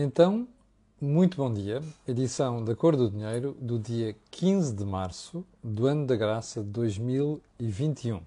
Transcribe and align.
Então, 0.00 0.46
muito 1.00 1.38
bom 1.38 1.52
dia. 1.52 1.82
Edição 2.06 2.64
da 2.64 2.72
Cor 2.76 2.94
do 2.94 3.10
Dinheiro 3.10 3.56
do 3.60 3.80
dia 3.80 4.14
15 4.30 4.72
de 4.72 4.84
março 4.84 5.44
do 5.60 5.88
ano 5.88 6.06
da 6.06 6.14
graça 6.14 6.62
de 6.62 6.68
2021. 6.68 8.20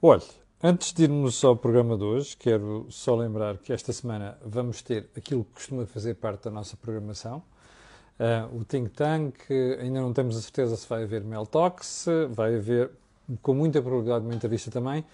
Olhe, 0.00 0.22
antes 0.62 0.92
de 0.92 1.02
irmos 1.02 1.42
ao 1.42 1.56
programa 1.56 1.98
de 1.98 2.04
hoje, 2.04 2.36
quero 2.36 2.86
só 2.88 3.16
lembrar 3.16 3.58
que 3.58 3.72
esta 3.72 3.92
semana 3.92 4.38
vamos 4.46 4.80
ter 4.80 5.10
aquilo 5.16 5.42
que 5.42 5.54
costuma 5.54 5.86
fazer 5.86 6.14
parte 6.14 6.44
da 6.44 6.52
nossa 6.52 6.76
programação. 6.76 7.42
Uh, 8.20 8.60
o 8.60 8.64
Think 8.64 8.90
Tank, 8.90 9.50
ainda 9.80 10.00
não 10.00 10.12
temos 10.12 10.36
a 10.36 10.40
certeza 10.40 10.76
se 10.76 10.88
vai 10.88 11.02
haver 11.02 11.24
Mel 11.24 11.46
Talks, 11.46 12.06
vai 12.30 12.54
haver 12.54 12.92
com 13.42 13.54
muita 13.54 13.82
probabilidade 13.82 14.24
uma 14.24 14.36
entrevista 14.36 14.70
também, 14.70 15.04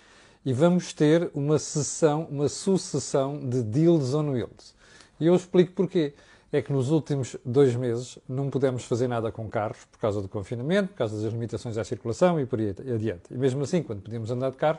e 0.44 0.52
vamos 0.52 0.92
ter 0.92 1.30
uma 1.32 1.58
sessão, 1.58 2.24
uma 2.30 2.46
sucessão 2.46 3.40
de 3.40 3.62
Deals 3.62 4.12
on 4.12 4.32
Wheels. 4.32 4.75
E 5.18 5.26
eu 5.26 5.34
explico 5.34 5.72
porquê. 5.72 6.14
É 6.52 6.62
que 6.62 6.72
nos 6.72 6.90
últimos 6.90 7.36
dois 7.44 7.74
meses 7.74 8.18
não 8.28 8.48
pudemos 8.48 8.84
fazer 8.84 9.08
nada 9.08 9.32
com 9.32 9.48
carros 9.48 9.84
por 9.90 9.98
causa 9.98 10.22
do 10.22 10.28
confinamento, 10.28 10.90
por 10.90 10.98
causa 10.98 11.20
das 11.20 11.32
limitações 11.32 11.76
à 11.76 11.82
circulação 11.82 12.40
e 12.40 12.46
por 12.46 12.60
aí 12.60 12.70
adiante. 12.70 13.24
E 13.32 13.34
mesmo 13.36 13.64
assim, 13.64 13.82
quando 13.82 14.00
podíamos 14.00 14.30
andar 14.30 14.50
de 14.50 14.56
carro, 14.56 14.78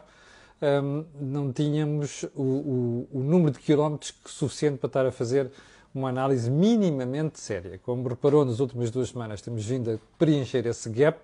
um, 0.61 1.05
não 1.19 1.51
tínhamos 1.51 2.23
o, 2.35 2.41
o, 2.41 3.07
o, 3.11 3.19
número 3.19 3.51
de 3.51 3.59
quilómetros 3.59 4.13
suficiente 4.25 4.77
para 4.77 4.87
estar 4.87 5.05
a 5.05 5.11
fazer 5.11 5.51
uma 5.93 6.09
análise 6.09 6.49
minimamente 6.49 7.39
séria. 7.39 7.79
Como 7.83 8.07
reparou 8.07 8.45
nas 8.45 8.59
últimas 8.59 8.89
duas 8.89 9.09
semanas, 9.09 9.41
temos 9.41 9.65
vindo 9.65 9.91
a 9.91 9.97
preencher 10.17 10.65
esse 10.65 10.89
gap 10.89 11.19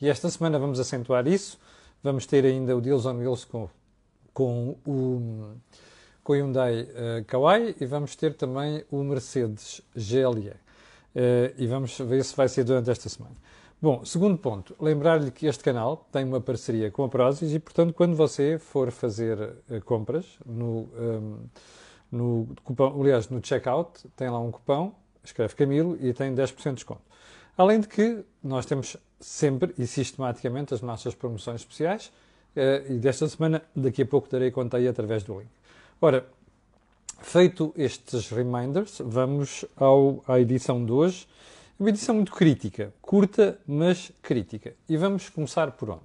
e 0.00 0.08
esta 0.08 0.28
semana 0.28 0.58
vamos 0.58 0.78
acentuar 0.80 1.26
isso. 1.26 1.58
Vamos 2.02 2.26
ter 2.26 2.44
ainda 2.44 2.76
o 2.76 2.80
Deals 2.80 3.06
on 3.06 3.16
Wheels 3.16 3.44
com, 3.44 3.68
com 4.34 4.76
o 4.86 5.54
com 6.28 6.34
o 6.34 6.36
Hyundai 6.36 6.82
uh, 6.82 7.74
e 7.80 7.86
vamos 7.86 8.14
ter 8.14 8.34
também 8.34 8.84
o 8.90 9.02
Mercedes 9.02 9.80
GLE. 9.96 10.50
Uh, 10.50 11.54
e 11.56 11.66
vamos 11.66 11.96
ver 11.98 12.22
se 12.22 12.36
vai 12.36 12.46
ser 12.50 12.64
durante 12.64 12.90
esta 12.90 13.08
semana. 13.08 13.34
Bom, 13.80 14.04
segundo 14.04 14.36
ponto, 14.36 14.76
lembrar-lhe 14.78 15.30
que 15.30 15.46
este 15.46 15.64
canal 15.64 16.06
tem 16.12 16.26
uma 16.26 16.38
parceria 16.38 16.90
com 16.90 17.02
a 17.02 17.08
Prozis 17.08 17.54
e, 17.54 17.58
portanto, 17.58 17.94
quando 17.94 18.14
você 18.14 18.58
for 18.58 18.90
fazer 18.90 19.38
uh, 19.40 19.80
compras 19.86 20.26
no, 20.44 20.66
um, 20.66 20.88
ehm, 20.98 21.48
no 22.12 22.48
aliás, 23.00 23.30
no 23.30 23.40
checkout, 23.42 24.06
tem 24.14 24.28
lá 24.28 24.38
um 24.38 24.50
cupão, 24.50 24.94
escreve 25.24 25.54
Camilo 25.54 25.96
e 25.98 26.12
tem 26.12 26.34
10% 26.34 26.62
de 26.62 26.74
desconto. 26.74 27.00
Além 27.56 27.80
de 27.80 27.88
que 27.88 28.22
nós 28.44 28.66
temos 28.66 28.98
sempre 29.18 29.74
e 29.78 29.86
sistematicamente 29.86 30.74
as 30.74 30.82
nossas 30.82 31.14
promoções 31.14 31.62
especiais 31.62 32.12
uh, 32.54 32.92
e 32.92 32.98
desta 32.98 33.26
semana, 33.26 33.62
daqui 33.74 34.02
a 34.02 34.06
pouco 34.06 34.28
darei 34.28 34.50
conta 34.50 34.76
aí 34.76 34.86
através 34.86 35.22
do 35.22 35.38
link. 35.38 35.57
Ora, 36.00 36.24
feito 37.22 37.74
estes 37.76 38.30
reminders, 38.30 39.02
vamos 39.04 39.64
ao, 39.76 40.22
à 40.28 40.38
edição 40.38 40.84
de 40.84 40.92
hoje. 40.92 41.26
Uma 41.76 41.88
edição 41.88 42.14
muito 42.14 42.30
crítica, 42.30 42.94
curta, 43.02 43.58
mas 43.66 44.12
crítica. 44.22 44.76
E 44.88 44.96
vamos 44.96 45.28
começar 45.28 45.72
por 45.72 45.90
onde? 45.90 46.04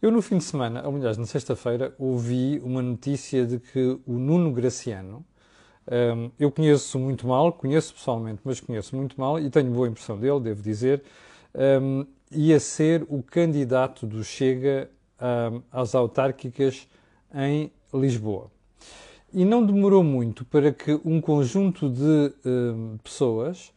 Eu, 0.00 0.12
no 0.12 0.22
fim 0.22 0.38
de 0.38 0.44
semana, 0.44 0.86
ou 0.86 0.94
aliás, 0.94 1.16
na 1.16 1.26
sexta-feira, 1.26 1.92
ouvi 1.98 2.60
uma 2.62 2.80
notícia 2.80 3.44
de 3.44 3.58
que 3.58 3.98
o 4.06 4.12
Nuno 4.12 4.52
Graciano, 4.52 5.24
um, 5.90 6.30
eu 6.38 6.52
conheço 6.52 6.96
muito 6.96 7.26
mal, 7.26 7.52
conheço 7.52 7.92
pessoalmente, 7.94 8.40
mas 8.44 8.60
conheço 8.60 8.94
muito 8.94 9.20
mal 9.20 9.40
e 9.40 9.50
tenho 9.50 9.72
boa 9.72 9.88
impressão 9.88 10.16
dele, 10.16 10.38
devo 10.38 10.62
dizer, 10.62 11.02
um, 11.82 12.06
ia 12.30 12.60
ser 12.60 13.04
o 13.08 13.24
candidato 13.24 14.06
do 14.06 14.22
Chega 14.22 14.88
um, 15.20 15.62
às 15.72 15.96
autárquicas 15.96 16.86
em 17.34 17.72
Lisboa. 17.92 18.52
E 19.32 19.44
não 19.44 19.64
demorou 19.64 20.02
muito 20.02 20.44
para 20.44 20.72
que 20.72 21.00
um 21.04 21.20
conjunto 21.20 21.88
de 21.88 22.34
uh, 22.44 22.98
pessoas, 23.04 23.72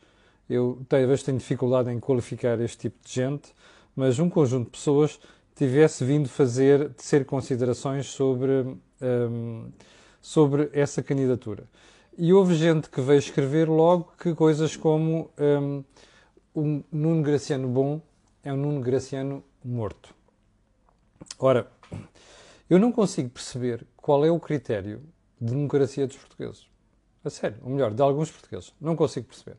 eu 0.50 0.82
talvez 0.90 1.22
tenho 1.22 1.38
dificuldade 1.38 1.92
em 1.92 2.00
qualificar 2.00 2.60
este 2.60 2.90
tipo 2.90 2.98
de 3.06 3.14
gente, 3.14 3.54
mas 3.96 4.18
um 4.18 4.30
conjunto 4.30 4.66
de 4.66 4.72
pessoas 4.72 5.20
tivesse 5.56 6.04
vindo 6.04 6.28
fazer, 6.28 6.92
ser 6.98 7.26
considerações 7.26 8.08
sobre, 8.08 8.76
um, 9.02 9.72
sobre 10.20 10.70
essa 10.74 11.04
candidatura. 11.04 11.66
E 12.18 12.34
houve 12.34 12.56
gente 12.56 12.90
que 12.90 13.02
veio 13.02 13.20
escrever 13.20 13.70
logo 13.70 14.12
que 14.18 14.34
coisas 14.34 14.76
como 14.76 15.30
um, 15.38 15.84
um 16.56 16.84
Nuno 16.92 17.22
Graciano 17.22 17.68
bom 17.68 18.02
é 18.44 18.52
um 18.52 18.58
Nuno 18.58 18.82
Graciano 18.82 19.44
morto. 19.64 20.14
Ora, 21.38 21.72
eu 22.70 22.80
não 22.80 22.92
consigo 22.92 23.30
perceber 23.30 23.86
qual 23.96 24.26
é 24.26 24.32
o 24.32 24.40
critério 24.40 25.02
democracia 25.44 26.08
dos 26.08 26.18
portugueses. 26.18 26.68
A 27.24 27.30
sério, 27.30 27.58
ou 27.64 27.72
melhor, 27.72 27.92
de 27.92 28.02
alguns 28.02 28.32
portugueses. 28.32 28.74
Não 28.80 28.96
consigo 28.96 29.28
perceber. 29.28 29.58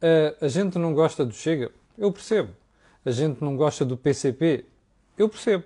Uh, 0.00 0.44
a 0.44 0.48
gente 0.48 0.78
não 0.78 0.94
gosta 0.94 1.24
do 1.24 1.34
Chega? 1.34 1.70
Eu 1.96 2.12
percebo. 2.12 2.50
A 3.04 3.10
gente 3.10 3.42
não 3.42 3.56
gosta 3.56 3.84
do 3.84 3.96
PCP? 3.96 4.64
Eu 5.16 5.28
percebo. 5.28 5.64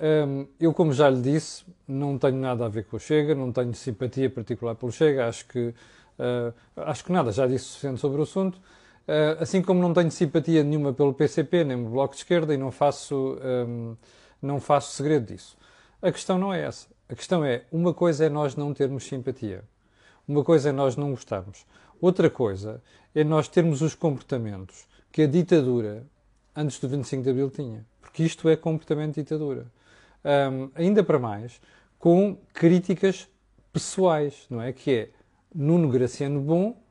Um, 0.00 0.46
eu, 0.58 0.74
como 0.74 0.92
já 0.92 1.08
lhe 1.08 1.20
disse, 1.20 1.64
não 1.86 2.18
tenho 2.18 2.36
nada 2.36 2.66
a 2.66 2.68
ver 2.68 2.84
com 2.84 2.96
o 2.96 3.00
Chega, 3.00 3.34
não 3.34 3.52
tenho 3.52 3.72
simpatia 3.74 4.28
particular 4.28 4.74
pelo 4.74 4.90
Chega, 4.90 5.28
acho 5.28 5.46
que, 5.46 5.68
uh, 6.18 6.52
acho 6.76 7.04
que 7.04 7.12
nada, 7.12 7.30
já 7.30 7.46
disse 7.46 7.66
suficiente 7.66 8.00
sobre 8.00 8.18
o 8.18 8.24
assunto. 8.24 8.56
Uh, 8.56 9.40
assim 9.40 9.62
como 9.62 9.80
não 9.80 9.92
tenho 9.92 10.10
simpatia 10.10 10.64
nenhuma 10.64 10.92
pelo 10.92 11.14
PCP, 11.14 11.64
nem 11.64 11.76
pelo 11.76 11.90
Bloco 11.90 12.14
de 12.14 12.20
Esquerda, 12.20 12.52
e 12.52 12.56
não 12.56 12.72
faço, 12.72 13.38
um, 13.68 13.96
não 14.40 14.60
faço 14.60 14.92
segredo 14.96 15.32
disso. 15.32 15.56
A 16.00 16.10
questão 16.10 16.36
não 16.36 16.52
é 16.52 16.62
essa. 16.62 16.88
A 17.12 17.14
questão 17.14 17.44
é, 17.44 17.64
uma 17.70 17.92
coisa 17.92 18.24
é 18.24 18.30
nós 18.30 18.56
não 18.56 18.72
termos 18.72 19.04
simpatia, 19.04 19.62
uma 20.26 20.42
coisa 20.42 20.70
é 20.70 20.72
nós 20.72 20.96
não 20.96 21.10
gostarmos, 21.10 21.66
outra 22.00 22.30
coisa 22.30 22.82
é 23.14 23.22
nós 23.22 23.48
termos 23.48 23.82
os 23.82 23.94
comportamentos 23.94 24.86
que 25.12 25.20
a 25.20 25.26
ditadura 25.26 26.06
antes 26.56 26.78
do 26.78 26.88
25 26.88 27.22
de 27.22 27.28
Abril 27.28 27.50
tinha, 27.50 27.84
porque 28.00 28.22
isto 28.22 28.48
é 28.48 28.56
completamente 28.56 29.16
ditadura. 29.16 29.66
Um, 30.24 30.70
ainda 30.74 31.04
para 31.04 31.18
mais, 31.18 31.60
com 31.98 32.38
críticas 32.54 33.28
pessoais, 33.70 34.46
não 34.48 34.62
é? 34.62 34.72
Que 34.72 34.90
é 34.92 35.10
Nuno 35.54 35.90
Graciano 35.90 36.40
bom 36.40 36.81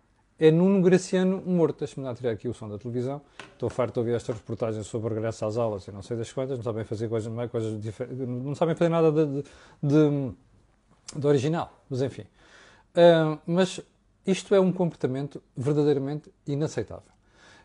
é 0.41 0.49
Nuno 0.49 0.81
Graciano 0.81 1.39
morto. 1.45 1.79
Deixa-me 1.79 2.03
lá 2.03 2.15
tirar 2.15 2.31
aqui 2.31 2.49
o 2.49 2.53
som 2.53 2.67
da 2.67 2.79
televisão. 2.79 3.21
Estou 3.53 3.69
farto 3.69 3.93
de 3.93 3.99
ouvir 3.99 4.15
esta 4.15 4.33
reportagem 4.33 4.81
sobre 4.81 5.11
o 5.11 5.13
regresso 5.13 5.45
às 5.45 5.55
aulas 5.55 5.87
e 5.87 5.91
não 5.91 6.01
sei 6.01 6.17
das 6.17 6.33
quantas, 6.33 6.57
não 6.57 6.63
sabem 6.63 6.83
fazer 6.83 7.07
coisas, 7.07 7.31
coisas 7.51 7.79
diferentes, 7.79 8.27
não 8.27 8.55
sabem 8.55 8.73
fazer 8.73 8.89
nada 8.89 9.11
de, 9.11 9.43
de, 9.83 10.31
de 11.15 11.27
original, 11.27 11.71
mas 11.87 12.01
enfim. 12.01 12.23
Uh, 12.23 13.37
mas 13.45 13.79
isto 14.25 14.55
é 14.55 14.59
um 14.59 14.71
comportamento 14.71 15.43
verdadeiramente 15.55 16.31
inaceitável. 16.47 17.11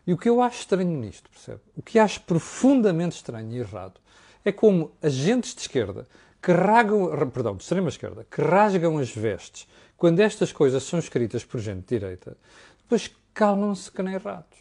E 0.05 0.13
o 0.13 0.17
que 0.17 0.29
eu 0.29 0.39
acho 0.39 0.59
estranho 0.59 0.91
nisto, 0.91 1.31
percebe? 1.31 1.59
O 1.75 1.81
que 1.81 1.97
acho 1.97 2.21
profundamente 2.21 3.15
estranho 3.15 3.51
e 3.51 3.57
errado 3.57 3.99
é 4.45 4.51
como 4.51 4.91
agentes 5.01 5.55
de 5.55 5.61
esquerda 5.61 6.07
que 6.41 6.51
rasgam, 6.51 7.29
perdão, 7.29 7.55
de 7.55 7.63
extrema 7.63 7.89
esquerda, 7.89 8.25
que 8.29 8.41
rasgam 8.41 8.97
as 8.97 9.09
vestes 9.09 9.67
quando 9.97 10.19
estas 10.19 10.51
coisas 10.51 10.83
são 10.83 10.99
escritas 10.99 11.43
por 11.43 11.59
gente 11.59 11.81
de 11.81 11.99
direita, 11.99 12.37
depois 12.83 13.11
calmam-se 13.33 13.91
que 13.91 14.03
nem 14.03 14.17
ratos. 14.17 14.59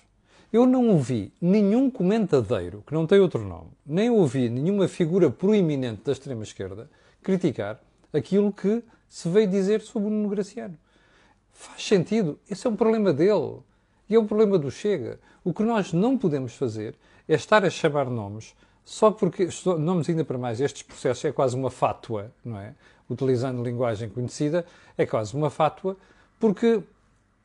Eu 0.53 0.64
não 0.64 0.88
ouvi 0.88 1.32
nenhum 1.41 1.91
comentadeiro, 1.91 2.82
que 2.87 2.94
não 2.94 3.06
tem 3.06 3.20
outro 3.20 3.44
nome, 3.44 3.70
nem 3.84 4.09
ouvi 4.09 4.48
nenhuma 4.48 4.88
figura 4.88 5.31
proeminente 5.31 6.03
da 6.04 6.12
extrema-esquerda 6.12 6.88
criticar 7.22 7.81
aquilo 8.12 8.53
que 8.53 8.82
se 9.08 9.28
veio 9.28 9.48
dizer 9.48 9.81
sobre 9.82 10.08
o 10.08 10.10
Nuno 10.10 10.28
Graciano. 10.28 10.78
Faz 11.53 11.84
sentido. 11.87 12.38
Esse 12.48 12.66
é 12.66 12.70
um 12.70 12.76
problema 12.76 13.12
dele. 13.12 13.58
E 14.08 14.14
é 14.14 14.19
um 14.19 14.26
problema 14.26 14.58
do 14.58 14.70
Chega. 14.70 15.19
O 15.43 15.53
que 15.53 15.62
nós 15.62 15.93
não 15.93 16.16
podemos 16.16 16.54
fazer 16.54 16.94
é 17.28 17.34
estar 17.34 17.64
a 17.64 17.70
chamar 17.70 18.08
nomes 18.08 18.54
só 18.86 19.10
porque, 19.10 19.48
nomes 19.80 20.08
ainda 20.08 20.24
para 20.24 20.38
mais, 20.38 20.60
estes 20.60 20.84
processos 20.84 21.24
é 21.24 21.32
quase 21.32 21.56
uma 21.56 21.70
fátua, 21.70 22.30
não 22.44 22.56
é? 22.56 22.72
Utilizando 23.10 23.60
linguagem 23.60 24.08
conhecida, 24.08 24.64
é 24.97 25.04
quase 25.04 25.34
uma 25.34 25.50
fátua, 25.50 25.97
porque 26.38 26.81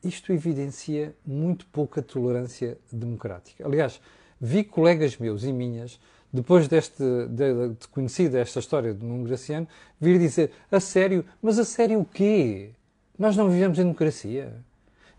isto 0.04 0.32
evidencia 0.32 1.12
muito 1.26 1.66
pouca 1.66 2.00
tolerância 2.00 2.78
democrática. 2.92 3.66
Aliás, 3.66 4.00
vi 4.40 4.62
colegas 4.62 5.16
meus 5.16 5.42
e 5.42 5.52
minhas, 5.52 5.98
depois 6.32 6.68
deste, 6.68 7.02
de, 7.02 7.70
de 7.70 7.88
conhecida 7.88 8.38
esta 8.38 8.60
história 8.60 8.94
do 8.94 9.04
Nuno 9.04 9.24
Graciano, 9.24 9.66
vir 10.00 10.20
dizer, 10.20 10.52
a 10.70 10.78
sério, 10.78 11.24
mas 11.42 11.58
a 11.58 11.64
sério 11.64 11.98
o 11.98 12.04
quê? 12.04 12.70
Nós 13.18 13.36
não 13.36 13.50
vivemos 13.50 13.80
em 13.80 13.82
democracia. 13.82 14.54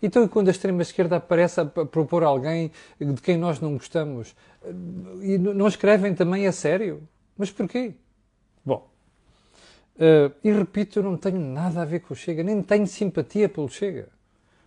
Então, 0.03 0.27
quando 0.27 0.49
a 0.49 0.51
extrema-esquerda 0.51 1.15
aparece 1.15 1.61
a 1.61 1.65
propor 1.65 2.23
alguém 2.23 2.73
de 2.99 3.21
quem 3.21 3.37
nós 3.37 3.61
não 3.61 3.77
gostamos, 3.77 4.35
e 5.21 5.37
não 5.37 5.65
escrevem 5.65 6.13
também 6.13 6.45
a 6.45 6.51
sério? 6.51 7.07
Mas 7.37 7.49
porquê? 7.49 7.93
Bom, 8.65 8.85
uh, 9.95 10.35
e 10.43 10.51
repito, 10.51 10.99
eu 10.99 11.03
não 11.03 11.15
tenho 11.15 11.39
nada 11.39 11.81
a 11.81 11.85
ver 11.85 12.01
com 12.01 12.13
o 12.13 12.17
Chega, 12.17 12.43
nem 12.43 12.61
tenho 12.61 12.85
simpatia 12.85 13.47
pelo 13.47 13.69
Chega. 13.69 14.09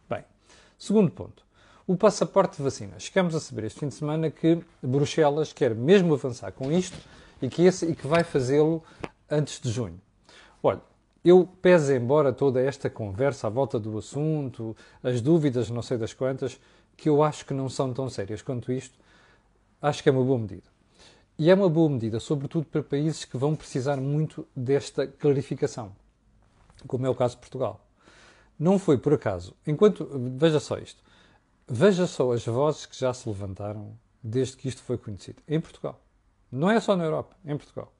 Bem, 0.09 0.25
segundo 0.79 1.11
ponto. 1.11 1.45
O 1.87 1.99
passaporte 1.99 2.57
de 2.57 2.63
vacina. 2.63 2.99
Chegamos 2.99 3.35
a 3.35 3.39
saber 3.39 3.65
este 3.65 3.79
fim 3.79 3.89
de 3.89 3.95
semana 3.95 4.31
que 4.31 4.59
Bruxelas 4.83 5.53
quer 5.53 5.75
mesmo 5.75 6.15
avançar 6.15 6.51
com 6.51 6.73
isto 6.73 6.97
e 7.43 7.49
que, 7.51 7.63
esse, 7.63 7.85
e 7.85 7.95
que 7.95 8.07
vai 8.07 8.25
fazê-lo 8.25 8.83
antes 9.31 9.61
de 9.61 9.71
junho. 9.71 10.01
Olha, 10.63 10.81
eu 11.29 11.49
peso 11.61 11.93
embora 11.93 12.33
toda 12.33 12.61
esta 12.61 12.89
conversa 12.89 13.49
à 13.49 13.51
volta 13.51 13.81
do 13.81 13.99
assunto, 13.99 14.77
as 15.03 15.21
dúvidas, 15.21 15.69
não 15.71 15.83
sei 15.83 15.99
das 15.99 16.15
quantas, 16.15 16.61
que 16.97 17.09
eu 17.09 17.23
acho 17.23 17.45
que 17.45 17.53
não 17.53 17.69
são 17.69 17.93
tão 17.93 18.09
sérias 18.09 18.43
quanto 18.43 18.71
isto, 18.71 18.97
acho 19.83 20.03
que 20.03 20.09
é 20.09 20.13
uma 20.13 20.23
boa 20.23 20.39
medida. 20.39 20.69
E 21.39 21.51
é 21.51 21.55
uma 21.55 21.69
boa 21.69 21.91
medida, 21.91 22.21
sobretudo 22.21 22.67
para 22.67 22.83
países 22.83 23.25
que 23.25 23.37
vão 23.37 23.55
precisar 23.57 23.97
muito 23.97 24.47
desta 24.55 25.07
clarificação, 25.07 25.93
como 26.87 27.05
é 27.07 27.11
o 27.11 27.15
caso 27.15 27.35
de 27.35 27.41
Portugal. 27.41 27.85
Não 28.59 28.79
foi 28.79 28.97
por 28.97 29.13
acaso, 29.13 29.55
enquanto. 29.67 30.09
Veja 30.39 30.61
só 30.61 30.79
isto. 30.79 31.03
Veja 31.69 32.07
só 32.07 32.33
as 32.33 32.47
vozes 32.47 32.87
que 32.87 32.99
já 32.99 33.13
se 33.13 33.29
levantaram 33.29 33.99
desde 34.23 34.57
que 34.57 34.69
isto 34.69 34.83
foi 34.83 34.97
conhecido. 34.97 35.43
Em 35.47 35.61
Portugal. 35.61 36.01
Não 36.51 36.71
é 36.71 36.81
só 36.81 36.97
na 36.97 37.05
Europa, 37.05 37.37
em 37.45 37.57
Portugal. 37.57 37.93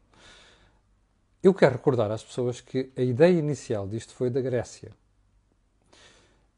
Eu 1.47 1.55
quero 1.55 1.75
recordar 1.75 2.11
às 2.11 2.25
pessoas 2.25 2.61
que 2.61 2.91
a 2.97 3.03
ideia 3.03 3.39
inicial 3.39 3.87
disto 3.87 4.13
foi 4.15 4.29
da 4.31 4.41
Grécia. 4.41 4.91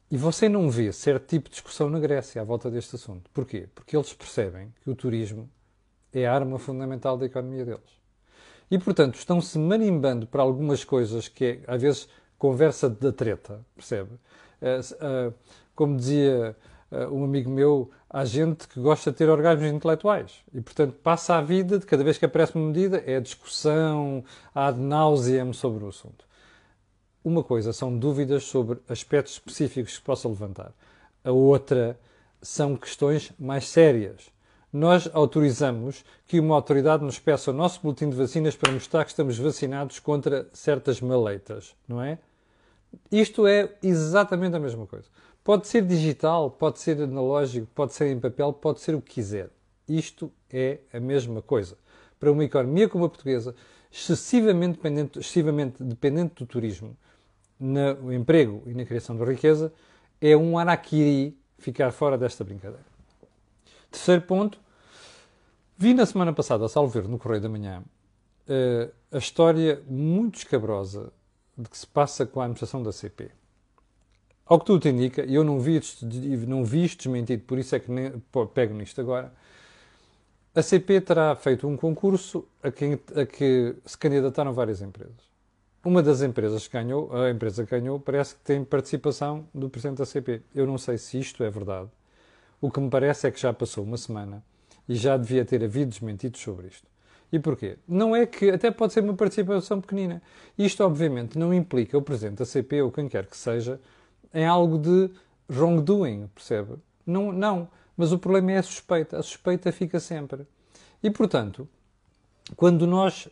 E 0.09 0.17
você 0.17 0.49
não 0.49 0.67
vê 0.67 0.91
certo 0.91 1.27
tipo 1.27 1.47
de 1.47 1.51
discussão 1.51 1.91
na 1.91 1.99
Grécia 1.99 2.41
à 2.41 2.43
volta 2.43 2.71
deste 2.71 2.95
assunto. 2.95 3.29
Porquê? 3.31 3.69
Porque 3.75 3.95
eles 3.95 4.11
percebem 4.13 4.73
que 4.81 4.89
o 4.89 4.95
turismo 4.95 5.47
é 6.11 6.25
a 6.25 6.33
arma 6.33 6.57
fundamental 6.57 7.19
da 7.19 7.27
economia 7.27 7.65
deles. 7.65 8.01
E, 8.71 8.79
portanto, 8.79 9.13
estão-se 9.13 9.59
manimbando 9.59 10.25
para 10.25 10.41
algumas 10.41 10.83
coisas 10.83 11.27
que 11.27 11.45
é, 11.45 11.59
às 11.67 11.79
vezes, 11.83 12.09
conversa 12.35 12.89
da 12.89 13.11
treta, 13.11 13.63
percebe? 13.75 14.09
Eh, 14.59 14.79
eh, 15.01 15.33
como 15.75 15.97
dizia 15.97 16.57
eh, 16.91 17.07
um 17.07 17.23
amigo 17.23 17.49
meu, 17.49 17.89
há 18.09 18.25
gente 18.25 18.67
que 18.67 18.79
gosta 18.79 19.11
de 19.11 19.17
ter 19.17 19.29
orgasmos 19.29 19.71
intelectuais 19.71 20.43
e, 20.53 20.61
portanto, 20.61 20.93
passa 21.03 21.35
a 21.35 21.41
vida 21.41 21.79
de 21.79 21.85
cada 21.85 22.03
vez 22.03 22.17
que 22.17 22.25
aparece 22.25 22.55
uma 22.55 22.67
medida, 22.67 23.03
é 23.05 23.19
discussão, 23.19 24.23
há 24.53 24.71
náusea 24.71 25.51
sobre 25.53 25.83
o 25.83 25.89
assunto. 25.89 26.25
Uma 27.23 27.43
coisa 27.43 27.73
são 27.73 27.97
dúvidas 27.97 28.43
sobre 28.43 28.79
aspectos 28.87 29.33
específicos 29.33 29.91
que 29.91 29.97
se 29.97 30.03
possa 30.03 30.27
levantar. 30.27 30.71
A 31.23 31.31
outra 31.31 31.99
são 32.41 32.75
questões 32.75 33.31
mais 33.37 33.67
sérias 33.67 34.31
nós 34.71 35.09
autorizamos 35.13 36.05
que 36.27 36.39
uma 36.39 36.55
autoridade 36.55 37.03
nos 37.03 37.17
peça 37.17 37.49
o 37.49 37.53
nosso 37.53 37.81
boletim 37.81 38.09
de 38.09 38.15
vacinas 38.15 38.55
para 38.55 38.71
mostrar 38.71 39.03
que 39.03 39.09
estamos 39.09 39.37
vacinados 39.37 39.99
contra 39.99 40.47
certas 40.53 41.01
maleitas, 41.01 41.75
não 41.87 42.01
é? 42.01 42.19
Isto 43.11 43.47
é 43.47 43.69
exatamente 43.81 44.55
a 44.55 44.59
mesma 44.59 44.85
coisa. 44.85 45.07
Pode 45.49 45.67
ser 45.67 45.83
digital, 45.83 46.51
pode 46.51 46.77
ser 46.77 47.01
analógico, 47.01 47.65
pode 47.73 47.95
ser 47.95 48.11
em 48.11 48.19
papel, 48.19 48.53
pode 48.53 48.81
ser 48.81 48.93
o 48.93 49.01
que 49.01 49.15
quiser. 49.15 49.49
Isto 49.87 50.31
é 50.47 50.77
a 50.93 50.99
mesma 50.99 51.41
coisa. 51.41 51.75
Para 52.19 52.31
uma 52.31 52.43
economia 52.43 52.87
como 52.87 53.05
a 53.05 53.09
portuguesa, 53.09 53.55
excessivamente 53.91 54.73
dependente, 54.73 55.17
excessivamente 55.17 55.83
dependente 55.83 56.35
do 56.35 56.45
turismo, 56.45 56.95
no 57.59 58.13
emprego 58.13 58.61
e 58.67 58.75
na 58.75 58.85
criação 58.85 59.17
de 59.17 59.25
riqueza, 59.25 59.73
é 60.21 60.37
um 60.37 60.55
araquiri 60.55 61.35
ficar 61.57 61.91
fora 61.91 62.15
desta 62.15 62.43
brincadeira. 62.43 62.85
Terceiro 63.89 64.21
ponto, 64.21 64.59
vi 65.75 65.95
na 65.95 66.05
semana 66.05 66.31
passada, 66.31 66.65
a 66.65 66.69
salvo 66.69 66.91
ver, 66.91 67.07
no 67.07 67.17
Correio 67.17 67.41
da 67.41 67.49
Manhã, 67.49 67.81
uh, 68.47 68.93
a 69.11 69.17
história 69.17 69.81
muito 69.87 70.37
escabrosa 70.37 71.11
de 71.57 71.67
que 71.67 71.75
se 71.75 71.87
passa 71.87 72.23
com 72.23 72.39
a 72.39 72.43
administração 72.43 72.83
da 72.83 72.91
CP. 72.91 73.38
Ao 74.49 74.59
que 74.59 74.65
tudo 74.65 74.89
indica, 74.89 75.21
eu 75.21 75.43
não 75.43 75.59
vi, 75.59 75.79
não 76.47 76.65
vi 76.65 76.83
isto 76.83 77.03
desmentido, 77.03 77.43
por 77.43 77.59
isso 77.59 77.75
é 77.75 77.79
que 77.79 77.91
nem, 77.91 78.11
pego 78.51 78.73
nisto 78.73 78.99
agora, 78.99 79.31
a 80.55 80.61
CP 80.63 81.01
terá 81.01 81.35
feito 81.35 81.67
um 81.67 81.77
concurso 81.77 82.43
a, 82.63 82.71
quem, 82.71 82.99
a 83.15 83.27
que 83.27 83.75
se 83.85 83.95
candidataram 83.95 84.51
várias 84.51 84.81
empresas. 84.81 85.29
Uma 85.85 86.01
das 86.01 86.23
empresas 86.23 86.67
que 86.67 86.73
ganhou, 86.73 87.15
a 87.15 87.29
empresa 87.29 87.63
que 87.63 87.69
ganhou, 87.69 87.99
parece 87.99 88.33
que 88.33 88.41
tem 88.41 88.63
participação 88.65 89.47
do 89.53 89.69
Presidente 89.69 89.99
da 89.99 90.05
CP. 90.07 90.41
Eu 90.55 90.65
não 90.65 90.79
sei 90.79 90.97
se 90.97 91.19
isto 91.19 91.43
é 91.43 91.49
verdade. 91.51 91.87
O 92.59 92.71
que 92.71 92.79
me 92.79 92.89
parece 92.89 93.27
é 93.27 93.31
que 93.31 93.39
já 93.39 93.53
passou 93.53 93.83
uma 93.83 93.97
semana 93.97 94.43
e 94.87 94.95
já 94.95 95.15
devia 95.15 95.45
ter 95.45 95.63
havido 95.63 95.91
desmentidos 95.91 96.41
sobre 96.41 96.67
isto. 96.67 96.87
E 97.31 97.37
porquê? 97.37 97.77
Não 97.87 98.15
é 98.15 98.25
que 98.25 98.49
até 98.49 98.71
pode 98.71 98.93
ser 98.93 99.03
uma 99.03 99.13
participação 99.13 99.79
pequenina. 99.79 100.23
Isto, 100.57 100.83
obviamente, 100.83 101.37
não 101.37 101.53
implica 101.53 101.95
o 101.95 102.01
presidente 102.01 102.39
da 102.39 102.45
CP 102.45 102.81
ou 102.81 102.91
quem 102.91 103.07
quer 103.07 103.27
que 103.27 103.37
seja 103.37 103.79
em 104.33 104.45
algo 104.45 104.77
de 104.77 105.09
wrongdoing, 105.49 106.27
percebe? 106.33 106.75
Não, 107.05 107.31
não. 107.31 107.67
Mas 107.97 108.11
o 108.11 108.19
problema 108.19 108.53
é 108.53 108.57
a 108.57 108.63
suspeita. 108.63 109.17
A 109.17 109.23
suspeita 109.23 109.71
fica 109.71 109.99
sempre. 109.99 110.47
E, 111.01 111.09
portanto, 111.09 111.67
quando 112.55 112.85
nós 112.87 113.27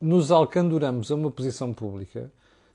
nos 0.00 0.30
alcanduramos 0.30 1.10
a 1.10 1.14
uma 1.14 1.30
posição 1.30 1.72
pública, 1.72 2.30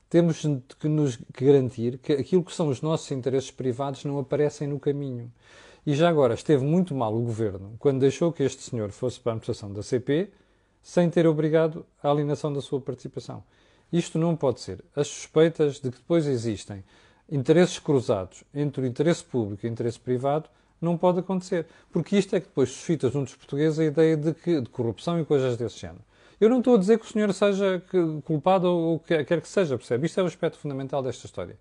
temos 0.08 0.42
que 0.78 0.88
nos 0.88 1.18
garantir 1.32 1.98
que 1.98 2.12
aquilo 2.12 2.44
que 2.44 2.54
são 2.54 2.68
os 2.68 2.82
nossos 2.82 3.10
interesses 3.10 3.50
privados 3.50 4.04
não 4.04 4.18
aparecem 4.18 4.68
no 4.68 4.78
caminho. 4.78 5.32
E 5.86 5.94
já 5.94 6.08
agora 6.08 6.34
esteve 6.34 6.64
muito 6.64 6.94
mal 6.94 7.14
o 7.14 7.22
governo 7.22 7.74
quando 7.78 8.00
deixou 8.00 8.32
que 8.32 8.42
este 8.42 8.62
senhor 8.62 8.90
fosse 8.90 9.18
para 9.18 9.32
a 9.32 9.34
administração 9.34 9.72
da 9.72 9.82
CP 9.82 10.30
sem 10.82 11.08
ter 11.08 11.26
obrigado 11.26 11.86
a 12.02 12.10
alienação 12.10 12.52
da 12.52 12.60
sua 12.60 12.80
participação. 12.80 13.42
Isto 13.92 14.18
não 14.18 14.36
pode 14.36 14.60
ser. 14.60 14.84
As 14.94 15.08
suspeitas 15.08 15.74
de 15.80 15.90
que 15.90 15.98
depois 15.98 16.26
existem 16.26 16.84
interesses 17.32 17.78
cruzados 17.78 18.44
entre 18.54 18.82
o 18.82 18.86
interesse 18.86 19.24
público 19.24 19.64
e 19.64 19.68
o 19.68 19.72
interesse 19.72 19.98
privado 19.98 20.48
não 20.80 20.98
pode 20.98 21.20
acontecer. 21.20 21.66
Porque 21.90 22.16
isto 22.16 22.36
é 22.36 22.40
que 22.40 22.46
depois 22.46 22.70
suscita 22.70 23.08
junto 23.08 23.24
dos 23.24 23.36
portugueses 23.36 23.78
a 23.78 23.84
ideia 23.84 24.16
de, 24.16 24.34
que, 24.34 24.60
de 24.60 24.68
corrupção 24.68 25.18
e 25.18 25.24
coisas 25.24 25.56
desse 25.56 25.78
género. 25.78 26.02
Eu 26.38 26.50
não 26.50 26.58
estou 26.58 26.74
a 26.74 26.78
dizer 26.78 26.98
que 26.98 27.06
o 27.06 27.08
senhor 27.08 27.32
seja 27.32 27.82
culpado 28.24 28.66
ou 28.68 28.98
que 28.98 29.24
quer 29.24 29.40
que 29.40 29.48
seja, 29.48 29.78
percebe? 29.78 30.06
Isto 30.06 30.20
é 30.20 30.22
o 30.22 30.26
aspecto 30.26 30.58
fundamental 30.58 31.02
desta 31.02 31.24
história. 31.24 31.56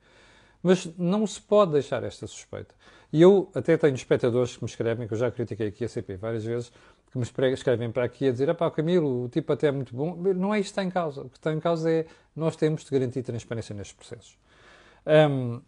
Mas 0.61 0.89
não 0.97 1.25
se 1.25 1.39
pode 1.39 1.71
deixar 1.71 2.03
esta 2.03 2.27
suspeita. 2.27 2.73
E 3.13 3.21
eu 3.21 3.49
até 3.53 3.77
tenho 3.77 3.95
espectadores 3.95 4.57
que 4.57 4.63
me 4.63 4.69
escrevem, 4.69 5.07
que 5.07 5.13
eu 5.13 5.17
já 5.17 5.29
critiquei 5.31 5.67
aqui 5.67 5.85
a 5.85 5.89
CP 5.89 6.15
várias 6.15 6.43
vezes, 6.43 6.71
que 7.11 7.17
me 7.17 7.23
escrevem 7.23 7.91
para 7.91 8.05
aqui 8.05 8.27
a 8.27 8.31
dizer: 8.31 8.53
pá, 8.55 8.71
Camilo, 8.71 9.25
o 9.25 9.29
tipo 9.29 9.51
até 9.53 9.67
é 9.67 9.71
muito 9.71 9.95
bom. 9.95 10.15
Não 10.15 10.53
é 10.53 10.59
isto 10.59 10.67
que 10.67 10.71
está 10.71 10.83
em 10.83 10.89
causa. 10.89 11.21
O 11.21 11.29
que 11.29 11.37
está 11.37 11.53
em 11.53 11.59
causa 11.59 11.91
é 11.91 12.05
nós 12.35 12.55
temos 12.55 12.83
de 12.83 12.91
garantir 12.91 13.21
transparência 13.21 13.75
nestes 13.75 13.95
processos. 13.95 14.37
Um, 15.05 15.61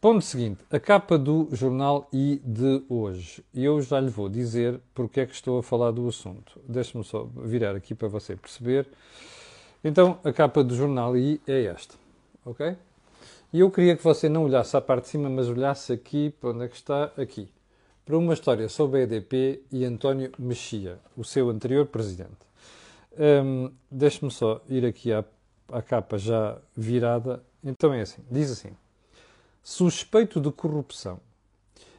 ponto 0.00 0.24
seguinte: 0.24 0.62
a 0.70 0.78
capa 0.78 1.18
do 1.18 1.48
jornal 1.52 2.08
I 2.12 2.40
de 2.44 2.82
hoje. 2.88 3.44
Eu 3.54 3.80
já 3.80 4.00
lhe 4.00 4.10
vou 4.10 4.28
dizer 4.28 4.80
porque 4.94 5.20
é 5.20 5.26
que 5.26 5.34
estou 5.34 5.58
a 5.58 5.62
falar 5.62 5.90
do 5.90 6.06
assunto. 6.08 6.60
Deixe-me 6.68 7.04
só 7.04 7.24
virar 7.36 7.74
aqui 7.74 7.94
para 7.94 8.08
você 8.08 8.36
perceber. 8.36 8.86
Então, 9.82 10.18
a 10.24 10.32
capa 10.32 10.64
do 10.64 10.74
jornal 10.74 11.16
I 11.16 11.40
é 11.46 11.64
esta, 11.64 11.94
ok? 12.44 12.76
E 13.52 13.60
eu 13.60 13.70
queria 13.70 13.96
que 13.96 14.02
você 14.02 14.28
não 14.28 14.44
olhasse 14.44 14.76
à 14.76 14.80
parte 14.80 15.04
de 15.04 15.10
cima, 15.10 15.30
mas 15.30 15.48
olhasse 15.48 15.92
aqui, 15.92 16.34
para 16.40 16.50
onde 16.50 16.64
é 16.64 16.68
que 16.68 16.76
está? 16.76 17.04
Aqui. 17.16 17.48
Para 18.04 18.18
uma 18.18 18.34
história 18.34 18.68
sobre 18.68 19.00
a 19.00 19.02
EDP 19.04 19.62
e 19.70 19.84
António 19.84 20.30
Mexia, 20.38 20.98
o 21.16 21.24
seu 21.24 21.48
anterior 21.48 21.86
presidente. 21.86 22.46
Um, 23.18 23.70
Deixe-me 23.90 24.30
só 24.30 24.60
ir 24.68 24.84
aqui 24.84 25.12
à, 25.12 25.24
à 25.72 25.80
capa 25.80 26.18
já 26.18 26.58
virada. 26.76 27.42
Então 27.66 27.92
é 27.92 28.02
assim: 28.02 28.22
diz 28.30 28.52
assim, 28.52 28.70
suspeito 29.60 30.40
de 30.40 30.52
corrupção 30.52 31.20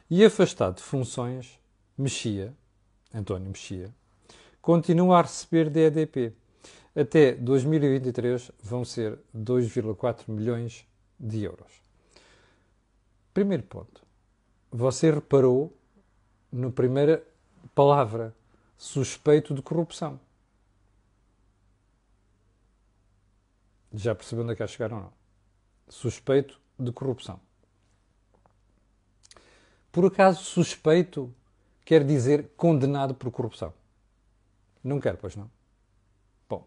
e 0.08 0.24
afastado 0.24 0.76
de 0.76 0.82
funções, 0.82 1.60
Mexia, 1.96 2.54
António 3.14 3.48
Mexia, 3.48 3.94
continua 4.62 5.18
a 5.18 5.22
receber 5.22 5.68
da 5.68 5.80
EDP. 5.80 6.32
Até 6.96 7.32
2023 7.34 8.50
vão 8.62 8.82
ser 8.82 9.18
2,4 9.36 10.22
milhões 10.26 10.86
de 11.20 11.44
euros. 11.44 11.70
Primeiro 13.34 13.62
ponto. 13.64 14.02
Você 14.72 15.10
reparou 15.10 15.76
na 16.50 16.70
primeira 16.70 17.22
palavra 17.74 18.34
suspeito 18.76 19.54
de 19.54 19.60
corrupção. 19.60 20.18
Já 23.92 24.14
percebeu 24.14 24.44
onde 24.44 24.54
é 24.54 24.56
que 24.56 24.62
a 24.62 24.66
chegar 24.66 24.92
ou 24.92 25.00
não? 25.00 25.17
Suspeito 25.88 26.60
de 26.78 26.92
corrupção. 26.92 27.40
Por 29.90 30.06
acaso, 30.06 30.44
suspeito 30.44 31.34
quer 31.84 32.04
dizer 32.04 32.50
condenado 32.56 33.14
por 33.14 33.30
corrupção? 33.30 33.72
Não 34.84 35.00
quer, 35.00 35.16
pois 35.16 35.34
não? 35.34 35.50
Bom, 36.48 36.66